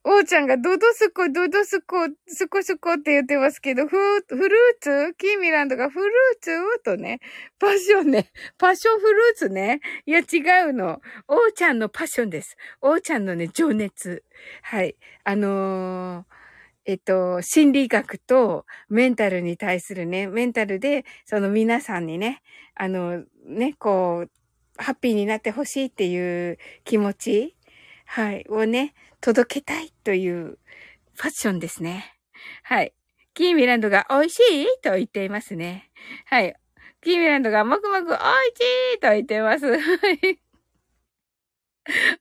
[0.06, 5.14] おーちゃんがドドスコ、ドドスコ、スコスコって言ってますけど、フフルーツ？
[5.18, 6.84] キーミランドがフルーツ？
[6.84, 7.20] とね、
[7.60, 9.82] パッションね、パッションフルーツね？
[10.06, 11.02] いや、違うの。
[11.28, 12.56] おーちゃんのパッションです。
[12.82, 14.24] おーちゃんのね、情熱。
[14.62, 14.96] はい。
[15.26, 16.26] あのー、
[16.86, 22.42] えっと、心理学とメンタルに対するね、メンタルで、その皆さんにね、
[22.74, 24.32] あの、ね、こう、
[24.82, 27.58] ハッピーになってほしいっていう気持ち
[28.06, 30.58] はい、をね、届けたいという
[31.16, 32.18] ファッションですね。
[32.64, 32.94] はい。
[33.34, 35.92] キーミランドが美味しいと言っていますね。
[36.26, 36.56] はい。
[37.02, 38.20] キーミランドがもくもく美味し
[38.98, 39.66] いと言っています。
[39.68, 39.78] は
[40.12, 40.40] い。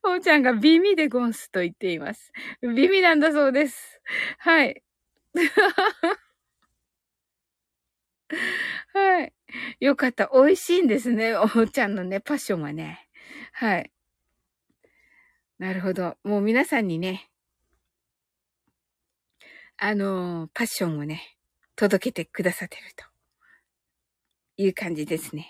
[0.03, 2.33] おーちゃんがビミでゴンスと言っています。
[2.63, 4.01] ビミなんだそうです。
[4.39, 4.83] はい。
[8.95, 9.33] はい。
[9.81, 10.31] よかった。
[10.33, 11.35] 美味しいんですね。
[11.37, 13.09] おーちゃんのね、パッションがね。
[13.53, 13.93] はい。
[15.59, 16.17] なるほど。
[16.23, 17.29] もう皆さんにね、
[19.77, 21.37] あの、パッションをね、
[21.77, 23.05] 届けてくださってると
[24.57, 25.49] いう感じですね。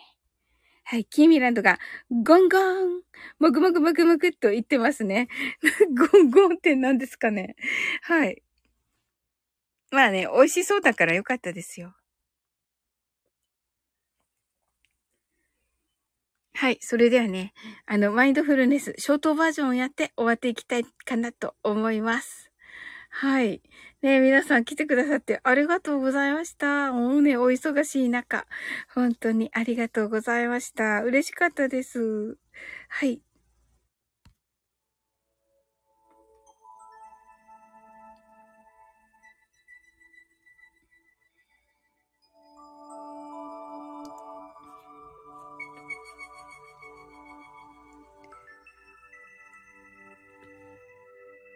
[0.85, 1.05] はい。
[1.05, 1.79] キーミランドが、
[2.11, 3.03] ゴンゴン
[3.39, 5.29] もぐもぐもぐもぐっと言ってますね。
[6.13, 7.57] ゴンゴンって何ですかね。
[8.03, 8.43] はい。
[9.91, 11.95] まあね、美味しそうだからよかったですよ。
[16.59, 16.79] はい。
[16.81, 17.53] それではね、
[17.87, 22.51] あの、マインドフルネス、ショートバージョンをやって終わっていきたいかなと思います。
[23.11, 23.63] はい。
[24.03, 26.93] ね皆さん来てくださってありがとうございました。
[26.93, 28.45] もうね、お忙しい中、
[28.93, 31.05] 本当にありがとうございました。
[31.05, 32.37] 嬉しかったです。
[32.89, 33.21] はい。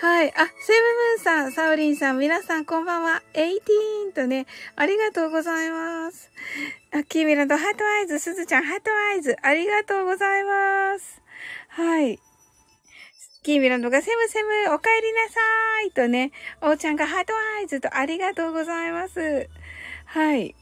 [0.00, 0.28] はい。
[0.30, 3.22] あ、セブブンさん、サウリンさん、皆さんこんばんは。
[3.34, 6.30] 18とね、ありがとうございます。
[6.92, 11.22] あ、キーミランド、 heart eyes、すずちゃん、 heart eyes、ありがとうございます。
[11.68, 12.18] はい。
[13.42, 15.40] キーミランドがセムセム、お帰りなさ
[15.86, 19.48] いとね、おーちゃんが heart eyes とありがとうございます。
[20.06, 20.54] はい。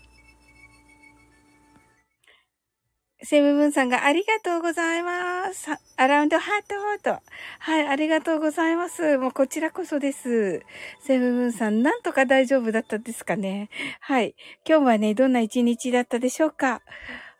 [3.23, 5.69] セムブンさんがありがとうございます。
[5.97, 6.63] アラウンドハー
[7.03, 7.21] トと。
[7.59, 9.19] はい、ありがとうございます。
[9.19, 10.63] もうこちらこそです。
[11.01, 13.69] セムブンさん、なんとか大丈夫だったですかね。
[14.01, 14.35] はい。
[14.67, 16.81] 今日はね、どんな一日だったでしょうか。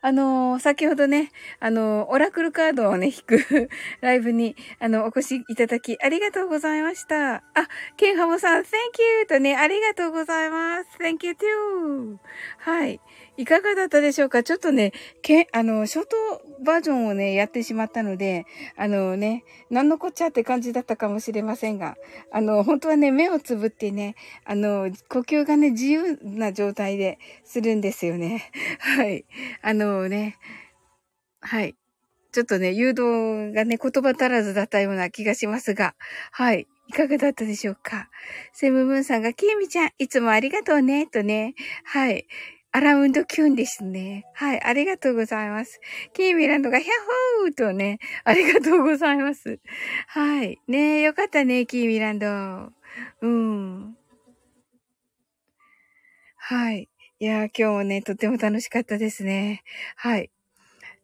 [0.03, 3.69] あのー、先ほどね、あのー、オラクルカードをね、引く
[4.01, 7.35] ライブに、あの、お越しいただき、ありがとうございました。
[7.35, 7.43] あ、
[7.97, 8.65] ケンハモさん、thank
[9.19, 9.27] you!
[9.27, 10.89] とね、ありがとうございます。
[10.99, 12.17] thank you too!
[12.57, 12.99] はい。
[13.41, 14.43] いかがだったでしょうか？
[14.43, 16.15] ちょっとね、け、あの、ショート
[16.63, 18.45] バージョンをね、やってしまったので、
[18.77, 21.95] あのね、なんのこっちゃって感じだったかもしれませんが、
[22.31, 24.13] あの、本当はね、目をつぶってね、
[24.45, 28.51] あの、呼吸がね、自由な状態でするんですよね。
[28.77, 29.25] はい。
[29.63, 30.37] あのね、
[31.39, 31.75] はい。
[32.31, 35.95] ちょっとね、誘導がね、言葉足らずだったような気がしますが、
[36.31, 36.67] はい。
[36.87, 38.09] いかがだったでしょうか？
[38.53, 41.55] セムムーンさんが、キーミちゃん、いつもありがとうね、とね。
[41.85, 42.27] はい。
[42.73, 44.25] アラウンドキュンですね。
[44.33, 45.81] はい、ありがとうございます。
[46.13, 46.91] キーミランドがヒャッ
[47.43, 49.59] ホーとね、ありがとうございます。
[50.07, 50.57] はい。
[50.69, 52.27] ねえ、よかったね、キーミランド。
[53.21, 53.97] うん。
[56.37, 56.87] はい。
[57.19, 59.63] いや、今日もね、とっても楽しかったですね。
[59.97, 60.31] はい。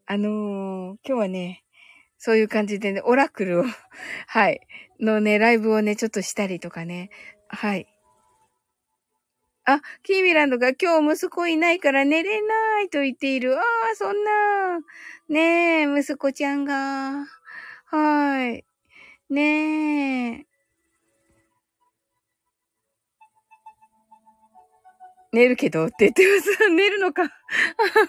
[0.05, 1.65] あのー、今日はね、
[2.17, 3.65] そういう感じでね、オラクルを
[4.27, 4.61] はい、
[5.01, 7.09] のね、ライブをね、ちょっとしたりとかね、
[7.49, 7.87] はい。
[9.69, 13.57] あ、キーミランドが今日息子いないから寝れないと言っている。
[13.57, 14.79] ああ、そんな。
[15.27, 17.25] ねえ、息子ちゃんが。
[17.85, 18.65] はい。
[19.29, 20.47] ねえ。
[25.37, 26.69] 寝るけどって言ってます。
[26.73, 27.31] 寝るのか。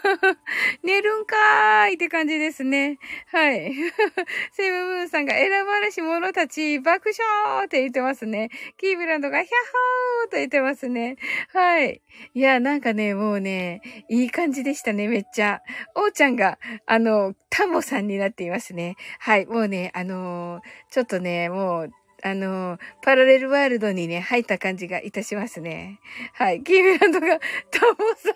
[0.82, 2.98] 寝るんかーいって感じですね。
[3.26, 3.74] はい。
[4.52, 8.48] セブムーンさんが選ばれし者たち爆笑って言ってますね。
[8.78, 11.18] キーブランドがヒャッホーと言ってますね。
[11.52, 12.00] はい。
[12.32, 15.60] いや、なんかね、もうね、いい感じでしたね、めっちゃ。
[15.94, 18.96] おーちゃんが、あの、タモさんになっていますね。
[19.18, 19.44] はい。
[19.44, 26.00] もうね、あのー、ちょっとね、もう、あの、パラレルワールドにね、入った感じがいたしますね。
[26.34, 26.62] はい。
[26.62, 27.38] キーミランドが、
[27.70, 28.34] タモさん。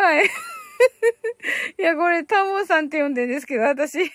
[0.00, 0.26] はい。
[0.26, 3.98] いや、これ、タモさんって呼んでんですけど、私。
[4.00, 4.06] はい。
[4.06, 4.14] タモ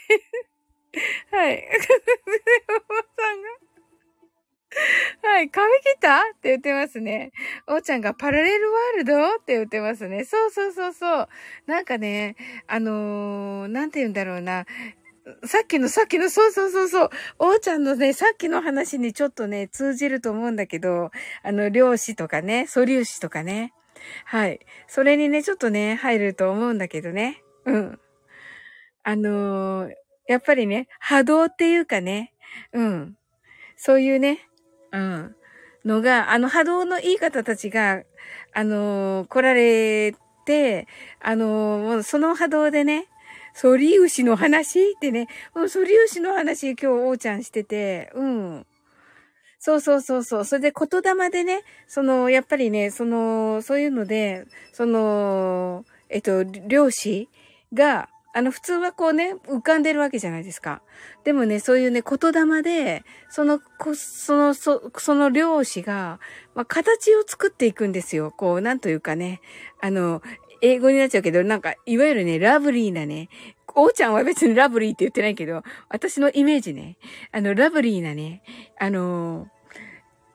[3.18, 3.66] さんが。
[5.24, 5.50] はい。
[5.50, 7.32] 髪切ったって言ってますね。
[7.68, 10.26] おーちゃんがパラレルワールドって言ってますね。
[10.26, 11.30] そうそうそうそう。
[11.66, 12.36] なんかね、
[12.68, 14.66] あのー、なんて言うんだろうな。
[15.46, 17.10] さっきのさっきの、そうそうそうそう。
[17.40, 21.10] おーちゃんのね、さっきの話にちょっとね、通じると思うんだけど、
[21.44, 23.74] あの、量子とかね、素粒子とかね。
[24.26, 24.60] はい。
[24.88, 27.42] それにね、ちょっとね、入ると思うんだけどね。
[27.66, 28.00] うん。
[29.04, 29.92] あのー、
[30.28, 32.34] やっぱりね、波動っていうかね、
[32.74, 33.18] うん。
[33.78, 34.48] そういうね、
[34.92, 35.36] うん。
[35.86, 38.04] のが、あの波動のいい方たちが、
[38.54, 40.16] あのー、来られ
[40.46, 40.88] て、
[41.20, 43.08] あのー、その波動でね、
[43.56, 44.92] ソリウシの話？
[44.92, 48.66] ってね、うん、ソリウシの話今日王ちゃんしてて、うん。
[49.60, 50.46] そうそうそうそう。
[50.46, 57.30] それで言霊でね、その、やっぱりね、その、そういうので、その、えっと、漁師
[57.74, 60.82] が、あの、普通はこうね、浮かんでるわけじゃないですか。
[61.24, 63.62] でもね、そういうね、言霊で、その、
[63.96, 66.20] その、そその漁師が、
[66.54, 68.34] まあ、形を作っていくんですよ。
[68.36, 69.40] こう、なんというかね、
[69.80, 70.22] あの、
[70.62, 73.30] 英語になっちゃうけど、なんか、いわゆるね、ラブリーなね、
[73.76, 76.98] おーちゃんは別にラブリーって言ってないけど、私のイメージね、
[77.32, 78.42] あの、ラブリーなね、
[78.80, 79.48] あの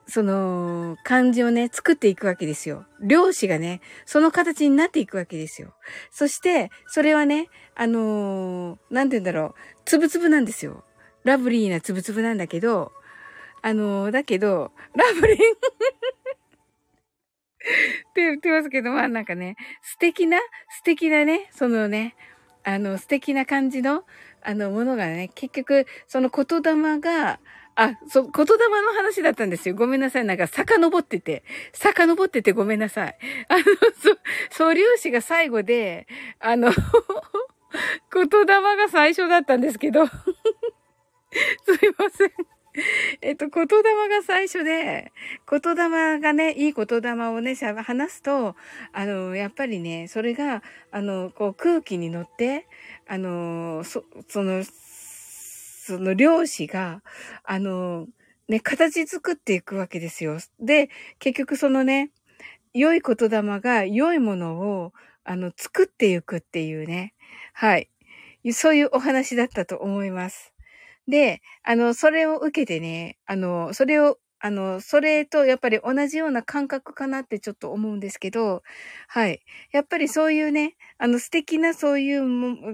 [0.07, 2.85] その、漢字をね、作っていくわけですよ。
[3.01, 5.73] 漁師がね、その形になっていくわけですよ。
[6.11, 9.53] そして、それはね、あのー、なんて言うんだろう、
[9.85, 10.83] つぶつぶなんですよ。
[11.23, 12.91] ラブリーなつぶつぶなんだけど、
[13.61, 15.37] あのー、だけど、ラブリー
[18.09, 20.39] って言ってますけど、まあなんかね、素敵な、
[20.69, 22.15] 素敵なね、そのね、
[22.63, 24.03] あの、素敵な感じの、
[24.41, 27.39] あの、ものがね、結局、その言霊が、
[27.75, 29.75] あ、そう、言霊の話だったんですよ。
[29.75, 30.25] ごめんなさい。
[30.25, 31.43] なんか、遡ってて、
[31.73, 33.17] 遡っててごめんなさい。
[33.47, 34.17] あの、そ、
[34.49, 36.07] 素粒子が最後で、
[36.39, 36.71] あの
[38.13, 40.17] 言霊が最初だったんですけど すい
[41.97, 42.31] ません。
[43.21, 45.11] えっと、言霊が最初で、
[45.49, 48.55] 言霊がね、いい言霊をね、話すと、
[48.93, 52.67] あの、やっぱりね、それが、あの、こう空気に乗って、
[53.07, 57.03] あの、そ、その、その漁師が、
[57.43, 58.07] あの、
[58.47, 60.37] ね、形作っていくわけですよ。
[60.59, 62.11] で、結局そのね、
[62.73, 64.93] 良い言霊が良いものを、
[65.25, 67.13] あの、作っていくっていうね。
[67.53, 67.89] はい。
[68.53, 70.53] そういうお話だったと思います。
[71.07, 78.63] で、あの、それを受けてね、あの、それを、あの、それとやっぱり同じような感覚かなってちょっと思うんですけど、
[79.07, 79.41] はい。
[79.71, 82.21] やっぱりそういうね、あの素敵なそういう、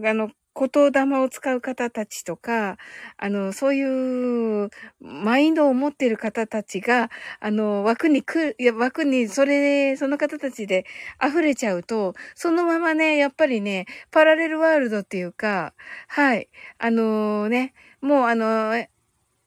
[0.08, 2.78] あの、言霊を使う方たちとか、
[3.18, 4.70] あの、そういう
[5.00, 10.86] マインドを持っている方たちが、あの、枠にく、いや、枠に、それ、その方たちで
[11.24, 15.74] 溢れちゃうと、そのままね、やっぱりね、パラレルワールドっていうか、
[16.08, 16.50] はい、
[16.80, 18.74] あのね、もうあの、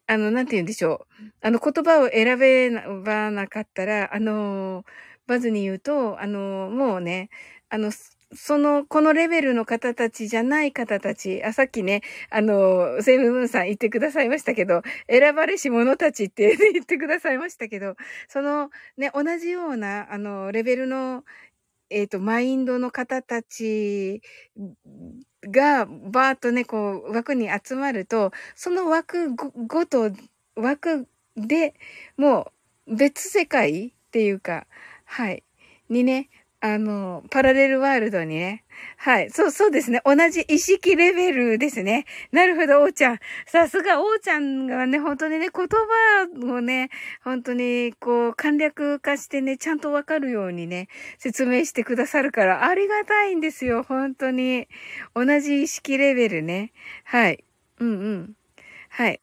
[0.07, 1.25] あの、なんて言うんでしょう。
[1.41, 2.71] あの、言葉を選べ
[3.05, 4.85] ばなかったら、あの、
[5.29, 7.31] バズに言うと、あの、もうね、
[7.69, 7.93] あの、
[8.35, 17.97] その、このレベルの方たちじゃない方たち、あ、さっきね、あの、セイムムーンさん言ってくださいましたけど、選ばれし者たちって 言ってくださいましたけど、
[18.29, 21.25] その、ね、同じような、あの、レベルの、
[21.91, 24.23] えっ、ー、と、マインドの方たち
[25.43, 30.11] が、バーっとね、こう、枠に集まると、その枠ごと、
[30.57, 31.75] 枠で
[32.17, 32.53] も
[32.87, 34.67] う別世界っていうか、
[35.05, 35.43] はい、
[35.89, 36.29] にね、
[36.63, 38.65] あの、パラレルワールドにね。
[38.99, 39.31] はい。
[39.31, 40.03] そう、そうですね。
[40.05, 42.05] 同じ意識レベルですね。
[42.33, 43.19] なるほど、おーちゃん。
[43.47, 46.91] さすが、おーちゃんがね、本当にね、言葉をね、
[47.25, 50.89] 本当に、こう、簡略化してね、ちゃんとわかるようにね、
[51.19, 54.69] 説明してくださるから、ありがたいんですよ、本当に。
[55.15, 56.73] 同じ意識レベルね。
[57.05, 57.43] はい。
[57.79, 58.37] うんうん。
[58.91, 59.21] はい。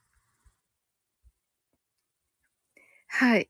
[3.07, 3.49] はい。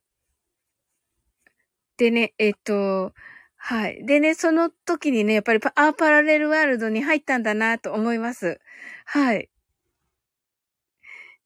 [1.98, 3.14] でね、えっと、
[3.58, 4.06] はい。
[4.06, 8.60] でね、その時にね、やっぱりパ、あ、パラレルワールドに入ったんだなと思います。
[9.06, 9.50] はい。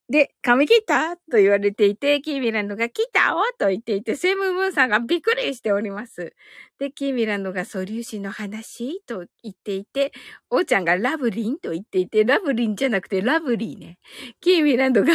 [0.10, 6.36] で、髪切ったと言われていて、キーミランドが来たわと言っていて、セムムーンさんがびっくりしております。
[6.80, 10.12] で、キーミランドが素粒子の話と言っていて、
[10.50, 14.00] おーちゃんがラブリンと言っていて、ラブリンじゃなくてラブリーね。
[14.42, 15.14] キーミランドが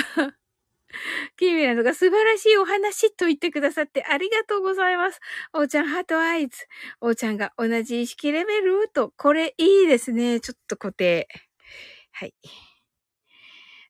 [1.37, 5.21] キーミランドが素晴らしいお話と言ってくださってありがとうございます。
[5.53, 6.67] おーちゃんハートアイズ。
[7.01, 10.41] おーちゃんが同じ意識レベルと、これいいですね。
[10.41, 11.29] ちょっと固定。
[12.13, 12.35] はい。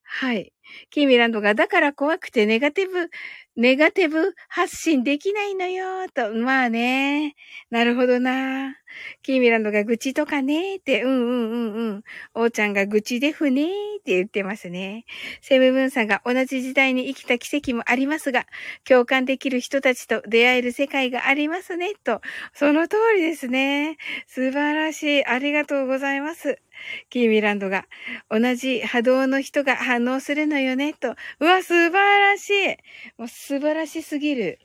[0.04, 0.52] はい。
[0.90, 3.10] キーミランドが、だから怖くてネガティブ、
[3.56, 6.34] ネガティブ発信できないのよ、と。
[6.34, 7.34] まあね。
[7.70, 8.76] なるほどな。
[9.22, 12.02] キーミランドが愚痴とかね、って、うんうんうんうん。
[12.34, 15.06] おーちゃんが愚痴でふねーって言ってますね。
[15.40, 18.44] セムブンさんが同じ時代に生きた奇跡もありますが、
[18.84, 22.20] 共感できる人たちと出会える世界がありますね、と。
[22.52, 23.96] その通りですね。
[24.26, 25.24] 素晴らしい。
[25.24, 26.58] ありがとうございます。
[27.10, 27.86] キーミランドが、
[28.30, 31.16] 同じ波動の人が反応するのよね、と。
[31.40, 32.76] うわ、素晴らしい。
[33.16, 34.60] もう素晴らしすぎる。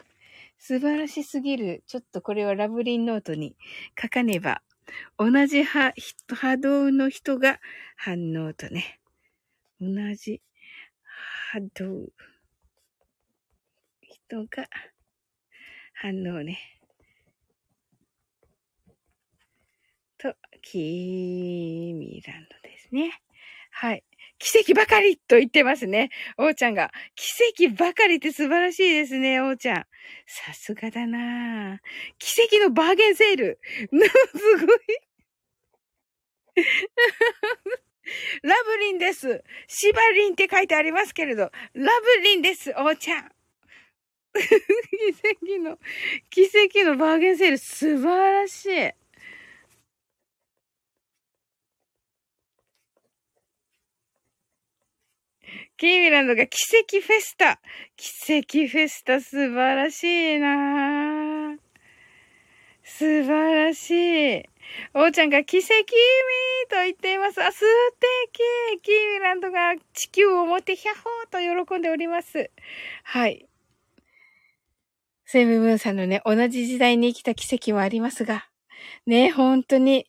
[0.57, 1.84] 素晴らしすぎる。
[1.88, 3.55] ちょっとこれはラブリンノートに
[3.99, 4.62] 書かねば。
[5.18, 5.93] 同じ波
[6.28, 7.59] 波動の人が
[7.95, 8.99] 反応とね。
[9.80, 10.41] 同じ
[11.51, 12.09] 波動
[14.01, 14.68] 人が
[15.93, 16.59] 反応ね。
[20.18, 23.22] と、キーミランドですね。
[23.72, 24.03] はい。
[24.38, 26.09] 奇跡ばかりと言ってますね。
[26.38, 26.91] おーちゃんが。
[27.16, 29.76] 奇跡ばかりって素晴らしいですね、おーちゃん。
[30.26, 31.80] さすがだな
[32.18, 33.59] 奇跡のバーゲンセール。
[33.70, 34.80] すごい。
[38.43, 39.43] ラブリンです。
[39.68, 43.32] シバリンって書いてありますけれど、ラブリンです、おーちゃん。
[44.34, 45.78] 奇跡の、
[46.30, 49.01] 奇跡のバーゲンセール、素晴らしい。
[55.82, 57.60] キーミランドが奇跡フェスタ。
[57.98, 61.58] 奇跡フェスタ素晴らしいな
[62.84, 64.46] 素晴らしい。
[64.94, 67.42] おーちゃんが奇跡ミーと言っています。
[67.42, 67.62] あ、素
[68.30, 72.52] 敵キーミランドが地球を持ってヒャッホーと喜んでおります。
[73.04, 73.48] はい。
[75.26, 78.46] セムムーンさんのね、同じ時代に生きた奇跡もありますが、
[79.08, 80.06] ね、本当に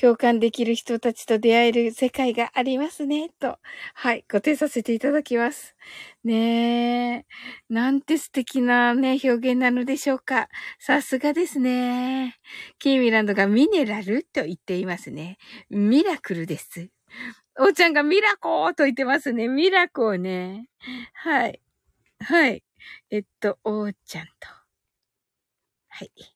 [0.00, 3.58] 共感できる人たちと出会える世界がありますね、と。
[3.94, 5.76] はい、ご提させていただきます。
[6.24, 7.26] ねえ。
[7.68, 10.48] なんて素敵なね、表現なのでしょうか。
[10.78, 12.38] さすがですね。
[12.78, 15.38] キーミランドがミネラルと言っていますね。
[15.70, 16.88] ミラクルです。
[17.58, 19.48] おーちゃんがミラコーと言ってますね。
[19.48, 20.68] ミラコーね。
[21.14, 21.60] はい。
[22.20, 22.64] はい。
[23.10, 24.32] えっと、おーちゃんと。
[25.88, 26.31] はい。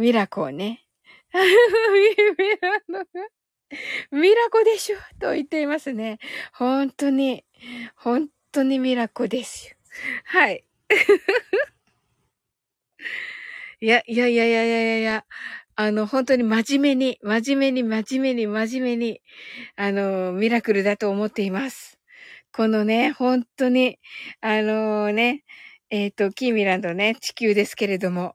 [0.00, 0.86] ミラコーね。
[1.34, 1.40] ミ
[2.62, 3.04] ラのが、
[4.10, 6.18] ミラコでしょと言っていますね。
[6.54, 7.44] 本当に、
[7.96, 9.76] 本当にミラコですよ。
[10.24, 10.64] はい。
[13.82, 15.26] いや、いやいやいやいやいや、
[15.76, 19.20] あの、本当に真面目に、真面目に、真面目に、真面目に、
[19.76, 21.98] あの、ミラクルだと思っています。
[22.52, 23.98] このね、本当に、
[24.40, 25.44] あのね、
[25.90, 28.34] えっ、ー、と、キーミランドね、地球ですけれども、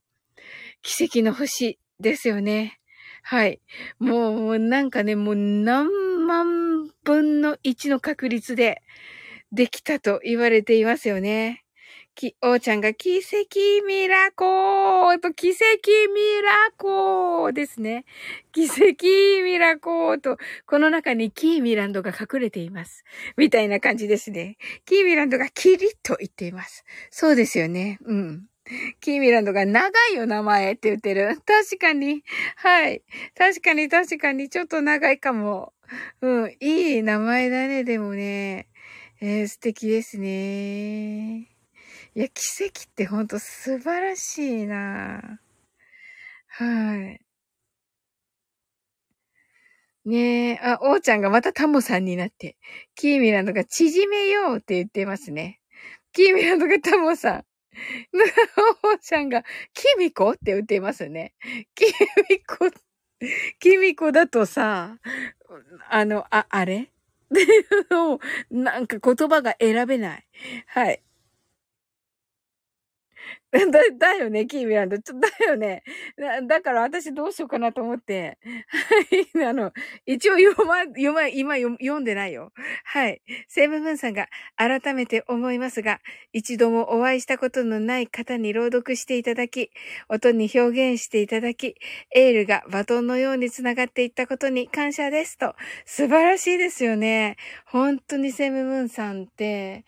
[0.85, 2.79] 奇跡の星ですよね。
[3.23, 3.59] はい。
[3.97, 5.89] もう、なんかね、もう何
[6.27, 8.83] 万分の1の確率で
[9.51, 11.65] できたと言われていますよね。
[12.13, 15.57] き、おーちゃんが奇跡ミラコーと奇跡
[16.13, 18.05] ミラコーですね。
[18.51, 23.03] 奇跡ミラコーと、この中にキーミランドが隠れています。
[23.37, 24.57] みたいな感じですね。
[24.85, 26.85] キーミランドがキリッと言っています。
[27.09, 27.97] そうですよね。
[28.05, 28.45] うん。
[28.99, 31.39] キーミランドが長いよ名前って言ってる。
[31.45, 32.23] 確かに。
[32.57, 33.03] はい。
[33.37, 35.73] 確かに確かにちょっと長いかも。
[36.21, 36.55] うん。
[36.59, 38.67] いい名前だね、でもね。
[39.21, 41.39] えー、素敵ですね。
[41.41, 41.47] い
[42.15, 45.39] や、奇跡ってほんと素晴らしいな
[46.47, 47.21] はい。
[50.05, 52.57] ねえ、あ、おーちゃんがまたタモさんになって、
[52.95, 55.59] キーミランドが縮めようって言ってますね。
[56.13, 57.45] キーミランドがタモさん。
[58.85, 61.33] おーちゃんが、きみこって言ってますね。
[61.75, 61.85] き
[62.29, 62.69] みこ、
[63.59, 64.97] きみこだとさ、
[65.89, 66.81] あの、あ、あれ？
[66.81, 66.87] っ
[67.33, 68.19] ていうのを
[68.51, 70.25] なんか言葉が選べない。
[70.67, 71.01] はい。
[73.71, 74.97] だ、だよね、キーミランド。
[74.99, 75.83] ちょ、だよね。
[76.17, 78.37] だ、だから私どうしようかなと思って。
[78.67, 79.45] はい。
[79.47, 79.71] あの、
[80.05, 82.51] 一応読ま、読ま、今読んでないよ。
[82.83, 83.21] はい。
[83.47, 84.27] セブブンさんが
[84.57, 85.99] 改めて思いますが、
[86.33, 89.71] 一度もお会いしたことのない方に朗読していただき、
[90.09, 91.75] 音に表現していただき、
[92.13, 95.55] エールがバトンのように繋がっていったことに感謝ですと。
[95.85, 97.37] 素晴らしいですよね。
[97.65, 99.85] 本当にセムブンさんって、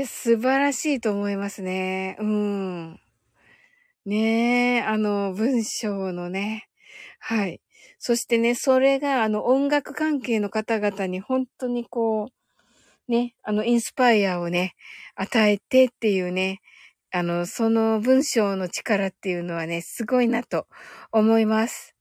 [0.00, 2.18] や、素晴らしいと思いますね。
[2.20, 3.00] うん。
[4.04, 6.68] ねえ、あの、文章のね。
[7.18, 7.62] はい。
[7.98, 12.28] そしてね、それが、あの、音楽関係の方々に本当にこ
[13.08, 14.74] う、ね、あの、インスパイアをね、
[15.14, 16.60] 与えてっていうね、
[17.10, 20.66] あの、その文章の力っていうのはね、すごいなと
[21.10, 21.96] 思います。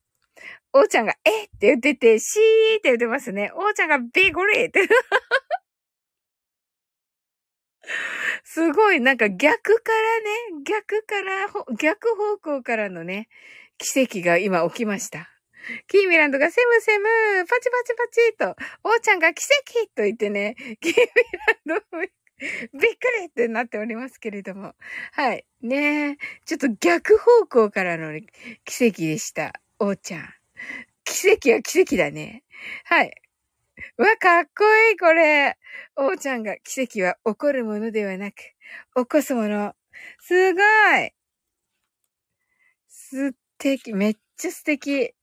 [0.73, 1.47] おーちゃんが、えっ？
[1.47, 3.51] て言ってて、シーって言ってますね。
[3.55, 4.81] おーちゃんが、ビゴリって。
[8.43, 13.27] すごい、なんか逆からね、逆から、逆方向からのね、
[13.77, 15.31] 奇跡が今起きました。
[15.87, 17.07] キーミランドがセムセム、
[17.47, 20.97] パチパチパチと、おーちゃんが奇跡と言ってね、キーミ
[21.67, 22.09] ランド、びっ
[22.71, 22.75] く
[23.21, 24.73] りってなっておりますけれども。
[25.13, 25.45] はい。
[25.61, 26.17] ねえ。
[26.45, 28.19] ちょっと逆方向からの
[28.65, 29.53] 奇跡でした。
[29.79, 30.29] おーちゃん。
[31.05, 32.43] 奇跡は奇跡だね。
[32.83, 33.13] はい。
[33.97, 35.57] わ、かっこいい、これ。
[35.95, 38.35] おーちゃんが奇跡は起こるものではなく、
[38.93, 39.73] 起こすもの。
[40.19, 41.11] すごい。
[42.89, 43.93] 素敵。
[43.93, 45.13] めっちゃ素敵。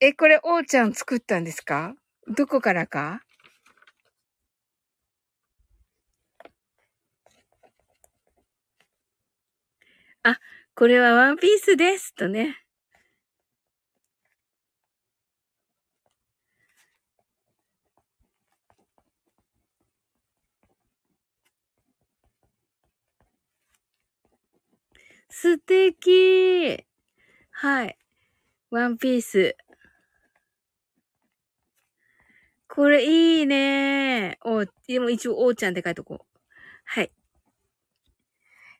[0.00, 1.94] え、これ、おーちゃん作ったんですか？
[2.34, 3.20] どこからか？
[10.22, 10.38] あ、
[10.74, 12.14] これはワンピースです。
[12.14, 12.56] とね。
[25.32, 26.84] 素敵
[27.52, 27.96] はい。
[28.70, 29.56] ワンピース。
[32.68, 36.38] これいいねお、でも一応、おーちゃんって書いとこう。
[36.84, 37.10] はい。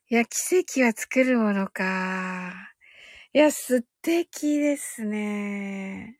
[0.08, 2.52] いや、奇跡は作るものか。
[3.32, 6.18] いや、素敵ですね。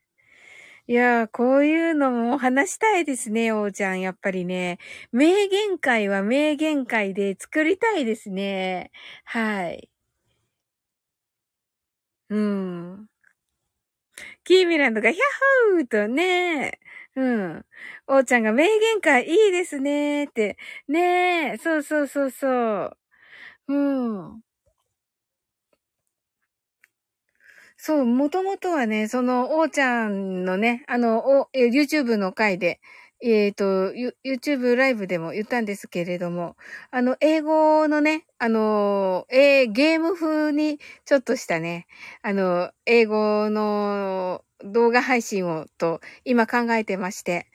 [0.89, 4.01] いや、こういうのも話したいですね、おーちゃん。
[4.01, 4.79] やっぱりね。
[5.13, 8.93] 名言会は名言会で作りたいですね。
[9.25, 9.90] はい。
[12.31, 13.09] うん。
[14.45, 16.79] キーミランドがヒャッホーとね、
[17.17, 17.23] う
[17.59, 17.65] ん。
[18.07, 20.57] おーちゃんが名言会いいですねって。
[20.89, 22.97] ねえ、そうそうそうそう。
[23.69, 23.75] う
[24.37, 24.43] ん。
[27.77, 32.81] そう、もともとはね、その、おーちゃんのね、あの、お、YouTube の回で、
[33.23, 33.65] えっ、ー、と、
[34.25, 36.57] YouTube ライブでも言ったんですけれども、
[36.91, 41.87] あの、英語のね、あの、えー、ゲーム風にちょっとしたね、
[42.23, 47.47] あの、英語の動画配信をと今考えてまして、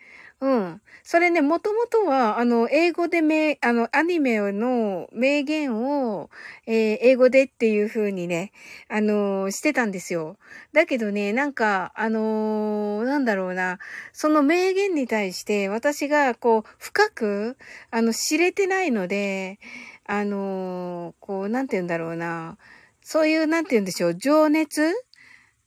[0.42, 0.82] うん。
[1.04, 6.30] それね、もともとは、あの、英語で名、あの、アニメの名言を、
[6.68, 8.52] えー、英語でっていう風にね、
[8.90, 10.38] あのー、してたんですよ。
[10.74, 13.80] だけどね、なんか、あのー、なんだろうな、
[14.12, 17.58] その名言に対して私が、こう、深く、
[17.90, 19.58] あの、知れてないので、
[20.08, 22.58] あのこう、なんて言うんだろうな、
[23.02, 24.94] そういう、なんて言うんでしょう、情熱？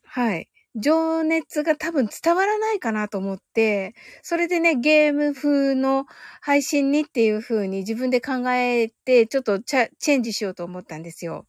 [0.04, 0.48] はい。
[0.78, 6.06] 情熱が多分伝わらないかなと思って、それでね、ゲーム風の
[6.40, 11.46] 配信にっていう風に自分で考えて、ちょっとチェンジしようと思ったんですよ。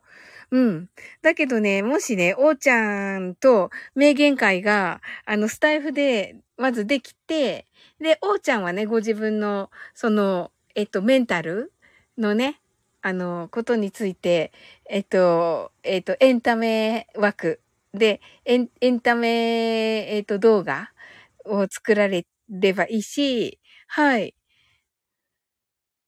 [0.51, 0.89] うん。
[1.21, 7.65] だけどね、もしね、おーちゃんと名言会が、あの、スタイフで、まずできて、
[7.99, 11.71] で、おーちゃんはね、ご自分の、その、えっと、メンタル
[12.17, 12.59] のね、
[13.01, 14.51] あの、ことについて、
[14.89, 17.61] えっと、えっと、エンタメ枠
[17.93, 20.91] で、エンエンタメ、えっ、ー、と、動画
[21.45, 24.35] を作られればいいし、はい。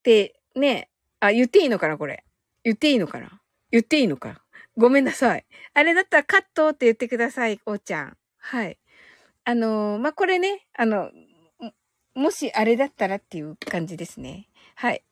[0.03, 2.23] で、ね、あ、言っていいのかなこれ。
[2.63, 4.43] 言っていいのかな言っていいのか
[4.77, 5.45] ごめんなさい。
[5.73, 8.17] あれだったらカットって言ってください、おーちゃん。
[8.37, 8.77] はい。
[9.43, 11.11] あのまあ、これね、あの、
[12.13, 14.49] もしあれだったらっていう感じですね。
[14.75, 15.03] はい。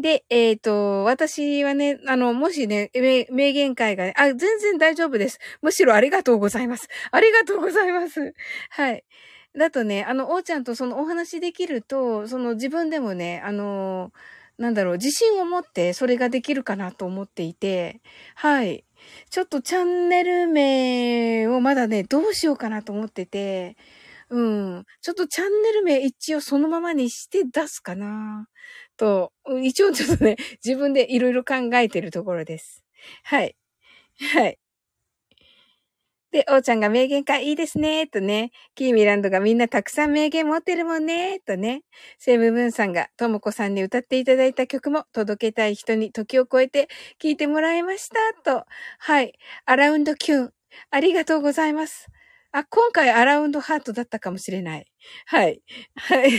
[0.00, 5.38] で、えっ、ー、と、私はね、あの、もしね、名言会がね、あ、全然大丈夫です。
[5.62, 6.88] むしろありがとうございます。
[7.10, 8.34] ありがとうございます。
[8.70, 9.04] はい。
[9.56, 14.12] だとね、あの、おーちゃんとそのお話できると、その自分でもね、あの、
[14.58, 18.00] なんだろう、自信を持ってそれができるかなと思っていて、
[18.34, 18.84] はい。
[19.30, 23.76] ちょっとチャンネル名をまだね、どうしようかなと思ってて、
[24.30, 24.84] うん。
[25.02, 28.46] ちょっとチャンネル名一応そのままにして出すかな。
[29.00, 29.32] と、
[29.62, 32.84] 一応ちょっとね、 自分でいろいろ考えてるところです。
[33.24, 33.56] はい。
[34.34, 34.58] はい。
[36.32, 38.52] で、おーちゃんが名言かいいですね、とね。
[38.76, 41.82] キーミランドがみんなたくさん名言持ってるもんね、とね。
[42.18, 46.88] セムブンさんがともこさんに歌っていただいた曲も届けたい人に時を超えて
[47.18, 48.64] 聴いてもらいました、と。
[48.98, 49.32] はい。
[49.64, 50.52] アラウンドキュン。
[50.90, 52.06] ありがとうございます。
[52.52, 54.86] あ、今回アラウンドハートだったかもしれない。
[55.26, 55.62] はい。
[55.96, 56.30] はい。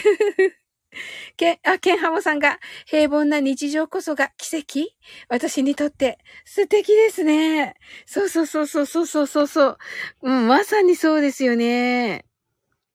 [1.38, 4.90] ケン、あ、ケンハモさんが、平凡な日常こそが奇跡？
[5.30, 7.76] 私にとって素敵ですね。
[8.06, 9.78] そうそうそうそうそうそうそう。
[10.22, 12.26] うん、まさにそうですよね。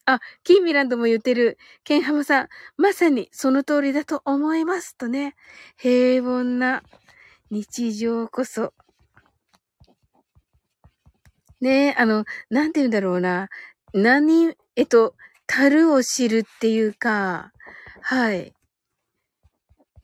[0.04, 4.96] あ、キーミランドも言ってる、ケンハモさん、まさにその通りだと思います。
[4.96, 5.34] とね。
[5.76, 6.82] 平凡な
[7.50, 8.72] 日常こそ。
[11.60, 13.48] ねえ、あの、なんて言うんだろうな。
[13.94, 15.14] 何、えっと、
[15.46, 17.50] 樽を知るっていうか、
[18.08, 18.54] はい。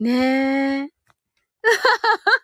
[0.01, 0.89] ねえ。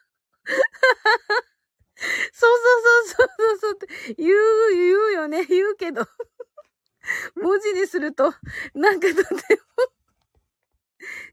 [2.32, 3.88] そうそうそうそうそうって
[4.18, 4.32] 言う、
[4.74, 5.44] 言うよね。
[5.48, 6.08] 言うけど。
[7.36, 8.34] 文字にすると、
[8.74, 9.28] なんかとても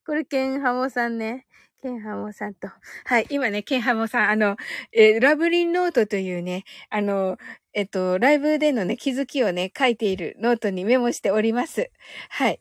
[0.05, 1.47] これ、ケンハモさんね。
[1.81, 2.68] ケンハモさんと。
[3.05, 3.27] はい。
[3.31, 4.57] 今ね、ケンハモさん、あの、
[4.91, 7.39] えー、ラブリンノートというね、あの、
[7.74, 11.93] えっと、ライブでのね、気づきをね、書いているノートにメモしております。
[12.29, 12.61] はい。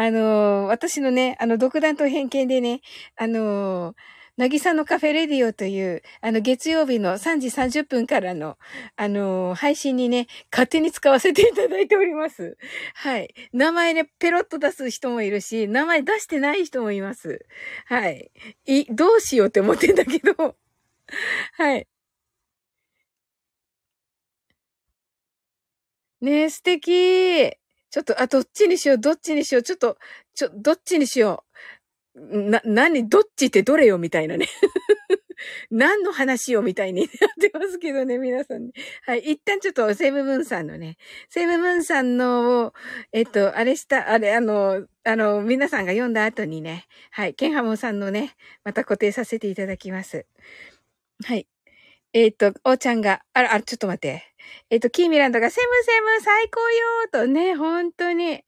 [0.00, 2.82] あのー、私のね、あの、独断と偏見でね、
[3.16, 3.96] あのー、
[4.36, 8.58] なぎさのカフェレディオという、あの、月曜日の3時30分からの、
[8.94, 12.56] あのー、配信にね、勝手に使わせていただいております。
[12.94, 13.34] はい。
[13.52, 17.44] 名前ね、ペロッと出す人もいるし、名前出してない人もいます。
[17.86, 18.30] はい。
[18.66, 20.54] い、どうしようって思ってんだけど、
[21.58, 21.88] はい。
[26.20, 27.58] ね、素敵
[27.90, 29.98] ちょっと、あ、どっちにしよう、どっちにしよう、ちょっと、
[30.34, 31.44] ちょ、どっちにしよ
[32.14, 32.50] う。
[32.50, 34.46] な、なに、どっちってどれよ、みたいなね。
[35.70, 38.72] 何の話をみたいに なってますけどね、皆さんね。
[39.02, 39.20] はい。
[39.20, 40.96] 一旦ちょっとセムムーンさんのね、
[41.28, 42.74] セムムーンさんの、
[43.12, 47.34] えっと、あれした、あれ、あの、あの、皆さんが読んだ後にね、はい。
[47.34, 48.34] ケンハモンさんのね、
[48.64, 50.26] また固定させていただきます。
[51.24, 51.46] はい。
[52.14, 54.24] えっ、と、おーちゃんが、あら、あ、ちょっと待って。
[54.70, 58.42] えっ、と、キーミランドが、セムセム最高よとね、本当に。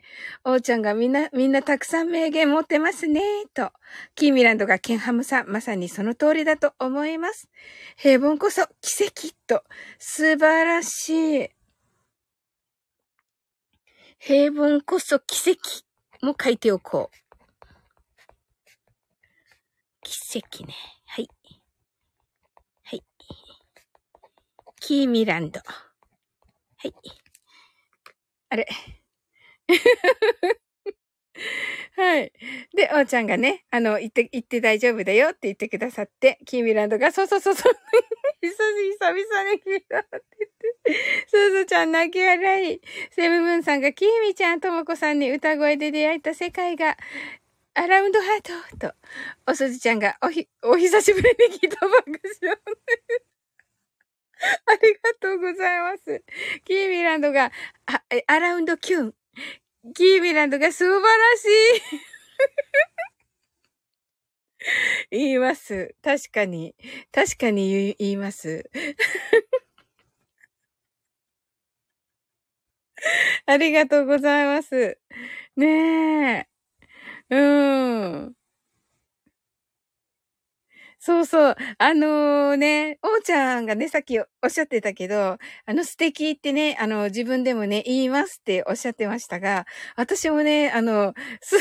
[0.45, 3.21] おーちゃんがみんな、みんなたくさん名言持ってますね
[3.53, 3.71] と。
[4.15, 7.51] キーミランドが、ケンハムさん、まさにその通りだと思います。
[7.97, 9.63] 平凡こそ奇跡と。
[9.99, 11.51] 素晴らしい。
[14.19, 15.61] 平凡こそ奇跡
[16.27, 17.21] も書いておこう。
[20.03, 20.75] 奇跡ね。
[21.07, 21.29] はい。
[22.83, 23.03] はい。
[24.81, 25.61] キーミランド。
[25.61, 26.95] はい。
[28.49, 28.67] あれ。
[31.97, 32.33] はい。
[32.75, 37.73] で、おーちゃんがね、あの、言って、言って大丈夫だよって言ってくださって、キーミランドが、そうそうそうそう。
[38.41, 39.15] 久々
[39.53, 40.09] に聞いたって
[40.39, 41.29] 言って。
[41.29, 42.81] すずちゃん泣き笑い。
[43.11, 46.97] セブブンさんが、きみちゃん、ともこさんに歌声で出会えた世界が、
[47.75, 48.95] アラウンドハートと、
[49.47, 52.59] おすずちゃんが、おひ、お久しぶりに聞いた爆笑。
[54.67, 56.25] ありがとうございます。
[56.65, 57.53] キーミランドが、
[57.87, 59.15] あ、アラウンドキュン。
[59.95, 61.49] キーミランドが素晴らしい。
[65.11, 65.95] 言います。
[66.03, 66.75] 確かに。
[67.13, 68.71] 確かに言います。
[73.47, 74.99] ありがとうございます。
[75.57, 76.49] ね
[77.31, 77.31] え。
[77.31, 77.39] う
[78.29, 78.35] ん。
[81.03, 81.57] そうそう。
[81.79, 89.65] あのー、ね、おーちゃんがね、さっきおっしゃってたけど、あの素敵ってね、あの、自分でもね、言いますっておっしゃってましたが、
[89.97, 91.57] 私もね、あの、す、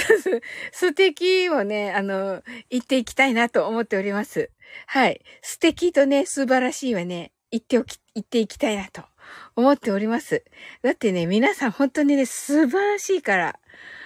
[0.73, 4.51] 素敵をね、あの、言っていきたいなと思っております。
[4.87, 5.21] はい。
[5.41, 9.03] 素敵とね、素晴らしいはね、言っておき、言っていきたいなと
[9.55, 10.43] 思っております。
[10.81, 13.57] だってね、皆さん本当にね、素晴らしいから。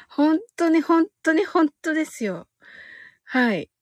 [0.10, 2.48] 本当に本当に本当ですよ。
[3.24, 3.73] はい。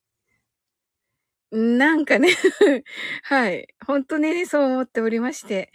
[1.52, 2.30] なんかね
[3.24, 3.68] はい。
[3.86, 5.72] 本当にね、そう思っておりまして。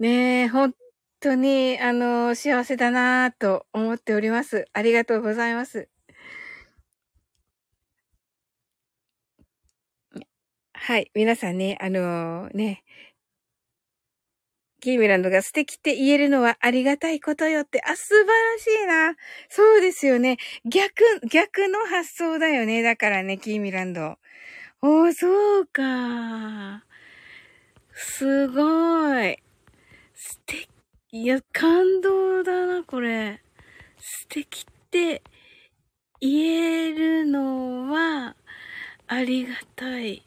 [0.00, 0.74] ねえ、本
[1.20, 4.66] 当に、あの、幸せだなぁと思っております。
[4.72, 5.88] ありがとうございます。
[10.74, 11.10] はい。
[11.14, 12.84] 皆さんね、あのー、ね、
[14.80, 19.14] キーミランドが素敵って言えるのはありがたいことよって、あ、素晴らしいな。
[19.48, 20.36] そうですよね。
[20.66, 22.82] 逆、逆の発想だよね。
[22.82, 24.18] だからね、キーミランド。
[24.86, 26.84] おー、そうか。
[27.92, 29.38] すごい。
[30.14, 30.68] 素敵。
[31.12, 33.42] いや、感動だな、これ。
[34.00, 35.22] 素敵って
[36.20, 38.36] 言えるのは
[39.08, 40.24] ありがたい。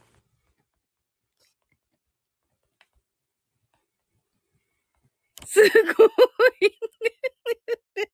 [5.45, 5.59] す
[5.97, 6.09] ごい。
[7.95, 8.07] ね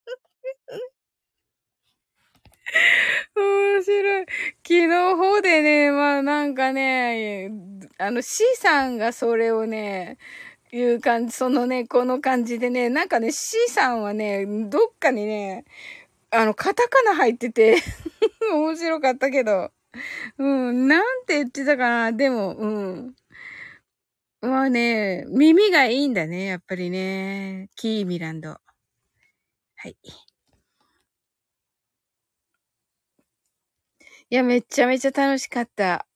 [3.36, 4.26] 面白い。
[4.63, 7.51] 昨日方でね、まあなんかね、
[7.97, 10.17] あの C さんがそれをね、
[10.71, 15.65] いう感じ、そのね、この感じでね、なんかね、C さんはね、どっかにね、
[16.32, 17.78] あの、カタカナ入ってて
[18.51, 19.71] 面白かったけど、
[20.39, 23.15] うん、なんて言ってたかな、でも、うん。
[24.41, 27.69] まあね、耳がいいんだね、やっぱりね。
[27.76, 28.49] キーミランド。
[28.49, 28.59] は
[29.88, 29.95] い。
[34.34, 36.07] いや、めちゃめちゃ楽しかった。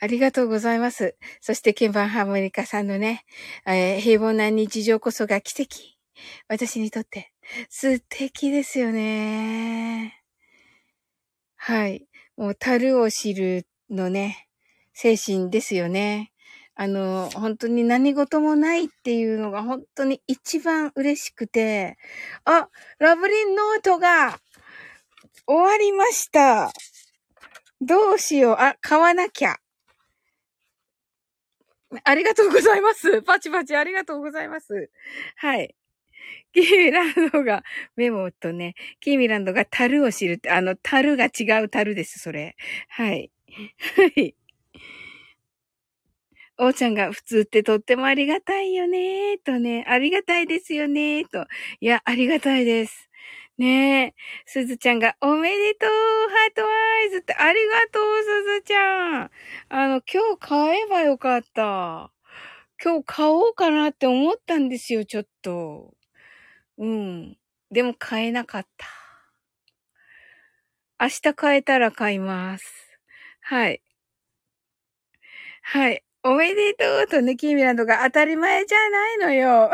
[0.00, 1.16] ありがとうございます。
[1.42, 3.26] そして、鍵盤ハーモニカさんのね、
[3.66, 5.76] えー、平凡な日常こそが奇跡。
[6.48, 7.34] 私にとって
[7.68, 10.22] 素敵ですよね。
[11.56, 12.06] はい。
[12.38, 14.48] もう、樽を知るのね、
[14.94, 16.32] 精神ですよね。
[16.74, 21.98] あの、本当に何事もないっていうのが本当に一番嬉しくて、
[22.46, 24.38] あ、ラブリンノートが
[25.46, 26.72] 終わりました。
[27.80, 28.56] どうしよう。
[28.58, 29.56] あ、買わなきゃ。
[32.04, 33.22] ありがとうございます。
[33.22, 34.90] パチパチありがとうございます。
[35.36, 35.74] はい。
[36.54, 37.64] キーミランドが、
[37.96, 42.56] メモとね、キーミランドが樽を知るって、あの、樽が違う樽です、それ。
[42.88, 43.30] はい。
[43.96, 44.34] はい。
[46.58, 51.46] おーちゃんが普通ってとってもありがたいよねーとね、ありがたいですよねーと。
[51.80, 53.05] いや、ありがたいです。
[53.58, 54.14] ねえ。
[54.44, 56.68] すずちゃんが、おめでとうハートワ
[57.06, 59.30] イズってありがとう、すずちゃん
[59.70, 62.12] あの、今日買えばよかった。
[62.82, 65.94] 今日買おうかなって思ったんですよ、ちょっと。
[66.78, 67.38] うん。
[67.70, 68.86] でも買えなかった。
[71.00, 72.64] 明日買えたら買います。
[73.40, 73.82] はい。
[75.62, 76.02] はい。
[76.22, 79.70] おめでとうとね、キーミランドが当たり前じゃないのよ。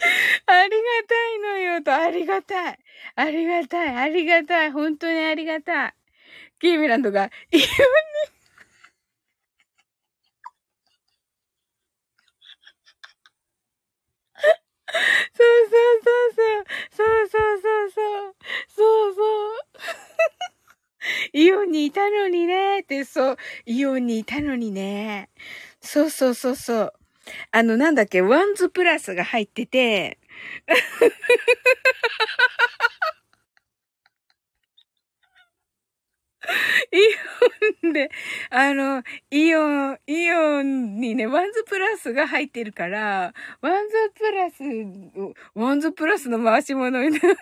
[0.46, 0.76] ありが
[1.08, 2.78] たいのよと、ありがたい。
[3.16, 4.70] ありがたい、ありがたい。
[4.72, 5.94] 本当にありがたい。
[6.60, 7.66] キーミランドが、いろんな、
[15.34, 16.64] そうそうそうそう。
[16.90, 18.34] そうそうそうそう。
[18.68, 19.80] そうそう。
[21.32, 23.36] イオンにいたのにねって、そう。
[23.66, 25.30] イオンにいたのにね。
[25.80, 26.92] そうそうそうそう。
[27.52, 30.18] あの、なんだっけ、ワンズプラスが入ってて、
[36.92, 36.98] イ
[37.84, 38.10] オンで、
[38.50, 44.62] あの、イオン、イオンにね、ワンズプラスが入ってるから、ワンズプラス、
[45.54, 47.36] ワンズプラスの回し物みたいな。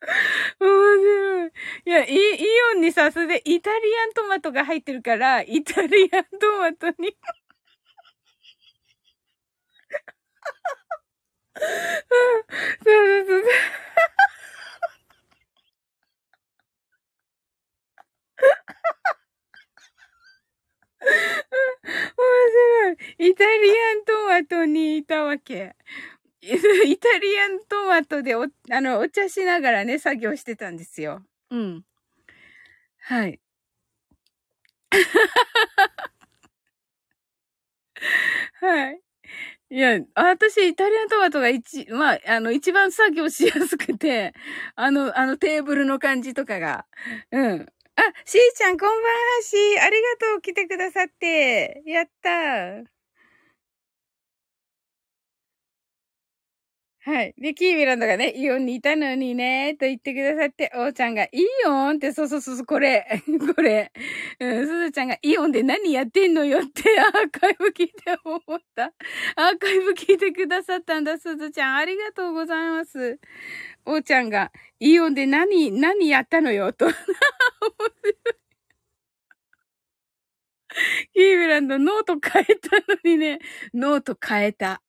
[0.60, 0.68] 面
[0.98, 1.52] 白い。
[1.86, 2.44] いや、イイ
[2.74, 7.16] オンにさ、それでイタリアントマトが入ってるから、イタリアントマトに
[12.84, 13.68] そうそうそう。
[22.16, 23.30] 面白い。
[23.30, 25.74] イタリアントマトにいたわけ。
[26.42, 31.22] イタリアントマトでお、あの、お茶しながらね、作業してたんですよ。
[31.50, 31.84] うん。
[33.00, 33.40] はい。
[38.60, 39.00] はい。
[39.70, 44.34] いや、私、イタリアントマトが一、まあ、あの、一番作業しやすくて、
[44.76, 46.86] あの、あのテーブルの感じとかが。
[47.32, 47.66] うん。
[47.96, 49.82] あ、しーちゃん、こんばんは、しー。
[49.82, 51.82] ありがとう、来てくださって。
[51.86, 52.84] やったー。
[57.08, 57.34] はい。
[57.38, 61.30] で、キーミランドがね、イオンにいたのにね、と言ってくださって、おーちゃんが、イ
[61.66, 63.22] オンって、そうそうそう、これ、
[63.56, 63.90] これ。
[64.40, 67.94] うん、すずちゃんが、イオンで何やってんのよって、アーカイブ聞いて
[68.24, 68.92] 思った。
[69.36, 71.76] アーカイブ聞いてくださったんだ、すずちゃん。
[71.76, 73.18] ありがとうございます。
[73.86, 76.88] おーちゃんが、イオンで何、何やったのよ、と。
[81.14, 83.38] キーミランド、ノート買えたのにね、
[83.72, 84.82] ノート変えた。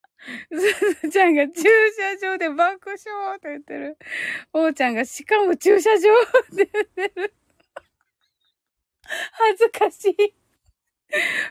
[0.51, 3.97] すずちゃんが駐車場で爆笑って言ってる。
[4.53, 6.01] おーちゃんがしかも駐車場っ
[6.55, 7.33] て言ってる。
[9.31, 10.35] 恥ずかしい。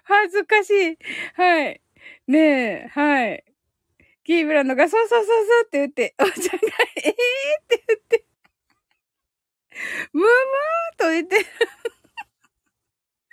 [0.04, 0.98] 恥ずかしい。
[1.34, 1.80] はい。
[2.26, 3.44] ねえ、はい。
[4.24, 6.66] キーミランドがそうそうそうそうって言って、おーちゃんが
[6.96, 7.14] ええーっ
[7.66, 8.24] て言って、
[10.12, 11.46] ムームーと言ってる。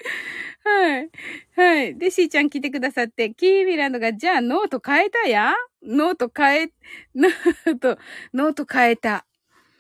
[0.64, 1.10] はい。
[1.56, 1.98] はい。
[1.98, 5.54] で、しーちゃん来てくださって、キーミランドが、じゃあノート変えたや？
[5.84, 6.72] ノート変え、
[7.16, 7.98] ノート、
[8.34, 9.26] ノート変えた。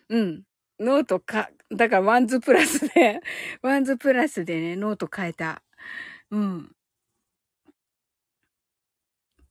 [0.09, 0.43] うん。
[0.80, 3.21] ノートか、だからワンズプラスで、
[3.63, 5.63] ワンズプラスでね、ノート変えた。
[6.32, 6.71] うん。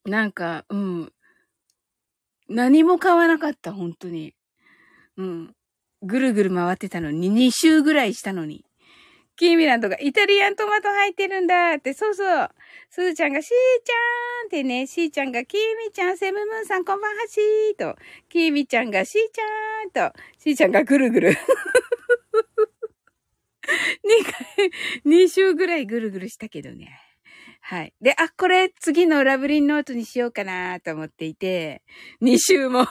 [0.05, 1.15] なんか、うん。
[2.49, 4.35] 何も買わなかった、本当に。
[5.17, 5.55] うん。
[6.03, 8.65] ぐるぐる回ってたのに、2週ぐらいしたのに。
[9.37, 12.49] キーミランドがイタリアントマト入ってるんだって、そうそう。
[12.91, 13.49] すずちゃんがしー
[13.85, 13.95] ちゃ
[14.45, 17.97] んってね、しーちゃんがキーミちゃん、セムムーンさんこんばんはしーと、
[18.29, 21.37] キーミちゃんがしーちゃんと、しーちゃんがぐるぐる。
[24.05, 24.25] 2
[24.57, 24.71] 回、
[25.07, 27.01] 2週ぐらいぐるぐるしたけどね。
[27.61, 27.95] はい。
[28.01, 31.83] で、あ、これ次のラブリンノートにしようかなと思っていて、
[32.21, 32.87] 2週も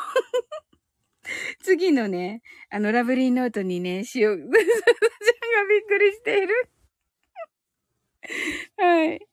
[1.62, 4.38] 次のね、あの、ラブリーノートにね、しよう。
[4.38, 4.54] ちゃんが
[5.70, 6.70] びっくりしている。
[8.78, 9.28] はい。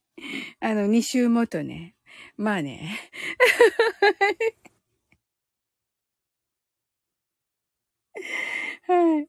[0.61, 1.95] あの、2週もとね。
[2.37, 2.99] まあね。
[8.87, 9.29] はい。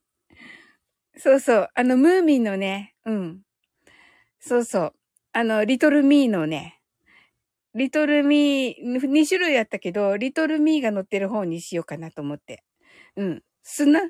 [1.17, 1.69] そうそう。
[1.75, 3.41] あの、ムーミンのね、うん。
[4.39, 4.93] そうそう。
[5.33, 6.80] あの、リトルミーのね、
[7.75, 12.63] リトルミー、2種類あったけど、リトルミーが乗ってる方にしようかなと思って。
[13.15, 13.43] うん。
[13.63, 14.01] 砂、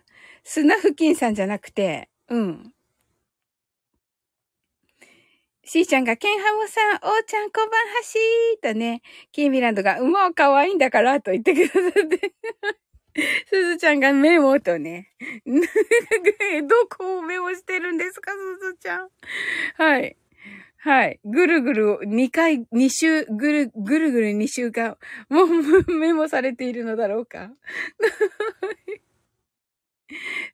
[0.43, 2.73] 砂付近さんじゃなくて、うん。
[5.63, 9.01] しーちゃんが、ケンハモさん、おーちゃん、こんばんはしーとね、
[9.31, 12.33] キーミランドが、うまう可愛いんだからと言ってくださって。
[13.47, 15.11] すずちゃんがメモとね。
[16.67, 18.37] どこをメモしてるんですか、す
[18.67, 19.09] ずちゃん。
[19.77, 20.17] はい。
[20.83, 21.19] はい。
[21.25, 24.97] ぐるぐる、2回、2週、ぐる、ぐるぐる2週間、
[25.29, 27.51] もうメモされているのだろうか？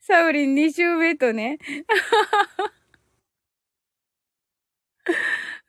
[0.01, 1.57] サウリン2週目とね。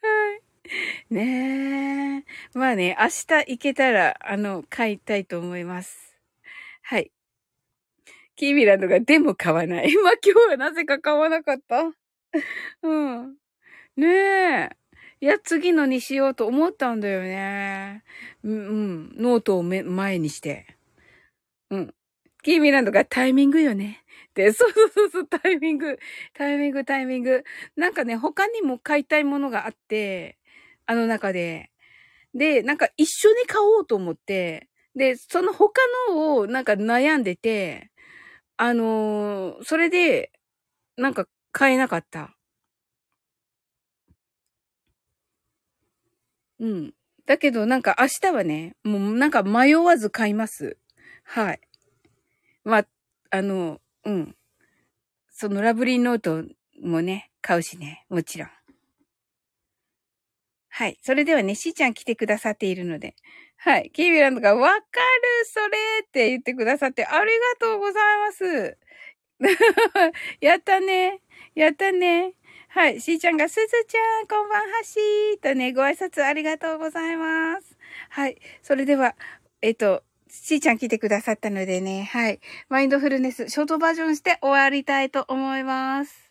[0.03, 0.41] は
[1.11, 1.15] い。
[1.15, 2.59] ねえ。
[2.59, 6.17] まあね、明日行けたら、あの、買いたいと思います。
[6.83, 7.11] はい。
[8.37, 9.95] キーミランドがでも買わない。
[10.03, 11.93] まあ今日はなぜか買わなかった。
[12.83, 12.95] う
[13.29, 13.37] ん。
[13.99, 14.77] ねえ。
[15.21, 18.05] いや、次のにしようと思ったんだよね。
[18.45, 20.77] うん、ノートを前にして。
[21.71, 21.95] うん。
[22.45, 24.05] キーミランドがタイミングよね。
[24.35, 25.99] で、そうそうそうそう、タイミング。
[26.35, 27.43] タイミング、タイミング。
[27.77, 30.39] なんかね、他にも買いたいものがあって、
[30.87, 31.73] あの中で。
[32.35, 35.81] で、なんか一緒に買おうと思って、で、その他
[36.11, 37.91] のをなんか悩んでて、
[38.57, 40.33] あのー、それで、
[40.97, 42.38] なんか買えなかった。
[46.61, 46.95] うん。
[47.27, 50.77] だけどなんか明日はね、もうなんか迷わず買います。
[51.25, 51.61] はい。
[52.65, 52.87] まあ、
[53.31, 54.35] あの、うん。
[55.31, 56.45] そのラブリーノート
[56.83, 58.49] もね、買うしね、もちろん。
[60.69, 60.99] はい。
[61.03, 63.15] それではね、しーちゃん来てくださっているので。
[63.57, 63.91] はい。
[63.93, 64.83] キービランドが、わかる
[65.45, 65.67] それ
[66.07, 68.79] って言ってくださって、ありがとうございます。
[70.41, 71.21] やったね。
[71.55, 72.35] やったね。
[72.71, 73.01] はい。
[73.01, 77.79] しーちゃんが、すずちゃん、こんばんはしーとね、ご挨拶ありがとうございます。
[78.11, 78.37] はい。
[78.63, 79.15] それでは、
[79.63, 82.41] えっと、しーちゃん来てくださったのでね、はい。
[82.69, 86.29] マインドフルネス、ショートバージョンして終わりたいと思います。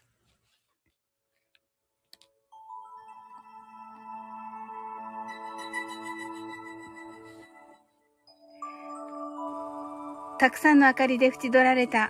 [10.40, 12.10] たくさんの明かりで縁取られた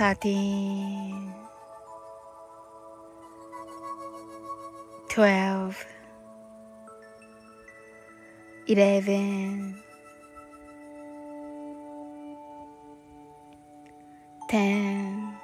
[0.00, 1.30] thirteen,
[5.10, 5.76] twelve,
[8.66, 9.76] eleven,
[14.48, 15.34] ten,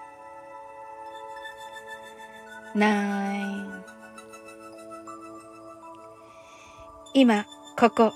[2.75, 3.85] nine
[7.13, 7.45] 今、
[7.77, 8.13] ここ、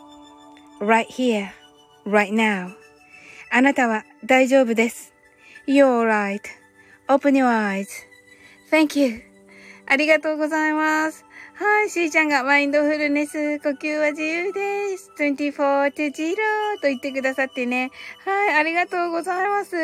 [0.80, 1.50] right here,
[2.06, 2.70] right now
[3.50, 5.19] あなたは大丈夫です。
[5.66, 6.40] You're right.
[7.08, 7.88] Open your eyes.
[8.70, 9.22] Thank you.
[9.86, 11.24] ありがとうございます。
[11.54, 15.10] はい、しーちゃんがマインドフルネス、呼吸は自由です。
[15.18, 16.36] 24 to 0
[16.80, 17.90] と言ってくださってね。
[18.24, 19.76] はい、ありがとうございます。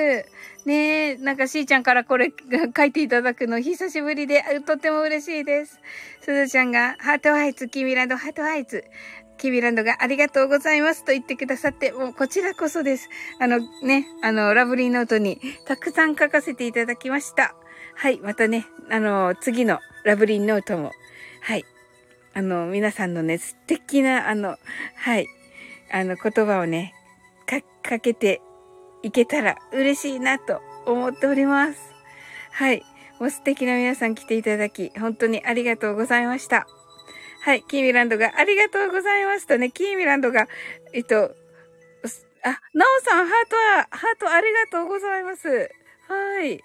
[0.64, 2.32] ねえ、なんかしーちゃんからこれ
[2.74, 5.80] 書いていただくの久しぶりで、とっても嬉しいです。
[6.22, 8.84] すずちゃんが heart eyes、キーミランド heart eyes。
[9.36, 13.08] キーミランドがありがとうございますと言ってくださって、もうこちらこそです。
[13.40, 17.54] あのね、あの、ラブリーノートにたくさん書かせていただきました。
[17.94, 20.92] はい、またね、あの、次のラブリーノートも、
[21.42, 21.64] はい、
[22.34, 24.56] あの、皆さんのね、素敵な、あの、
[24.96, 25.26] はい、
[25.90, 26.94] あの、言葉をね、
[27.46, 28.42] か、かけて
[29.02, 31.78] いけたら嬉しいなと思っております。
[32.52, 32.82] はい。
[33.18, 36.66] もう素敵な皆さん来ていただき、本当にありがとうございました。
[37.46, 40.48] はい、キーミランドがありがとうございますとね、キーミランドが、
[40.92, 45.48] えっと、あ、ナオさん、ハートは、ハートありがとうございます。
[46.08, 46.60] はい。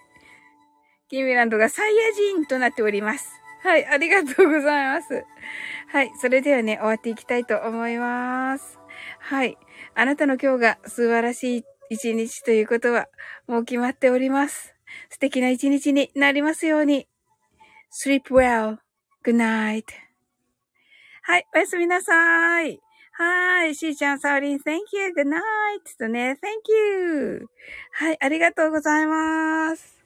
[1.08, 3.30] キーミランドがサイヤ人となっております。
[3.62, 5.24] はい、ありがとうございます。
[5.86, 8.80] はい、それではね、終わっていきたいと思います。
[9.20, 9.56] はい。
[9.94, 13.06] あなたの今日が素晴らしい一日ということは、
[13.46, 14.74] もう決まっております。
[15.10, 17.06] 素敵な一日になりますように。
[18.04, 18.78] sleep well.
[19.24, 20.11] Good night.
[21.24, 22.80] はい、おやすみなさい。
[23.12, 23.76] はい。
[23.76, 25.38] しーちゃん、サオリン、thank you, good night
[25.96, 27.46] とね、thank you.
[27.92, 30.01] はい、ありがとうございます。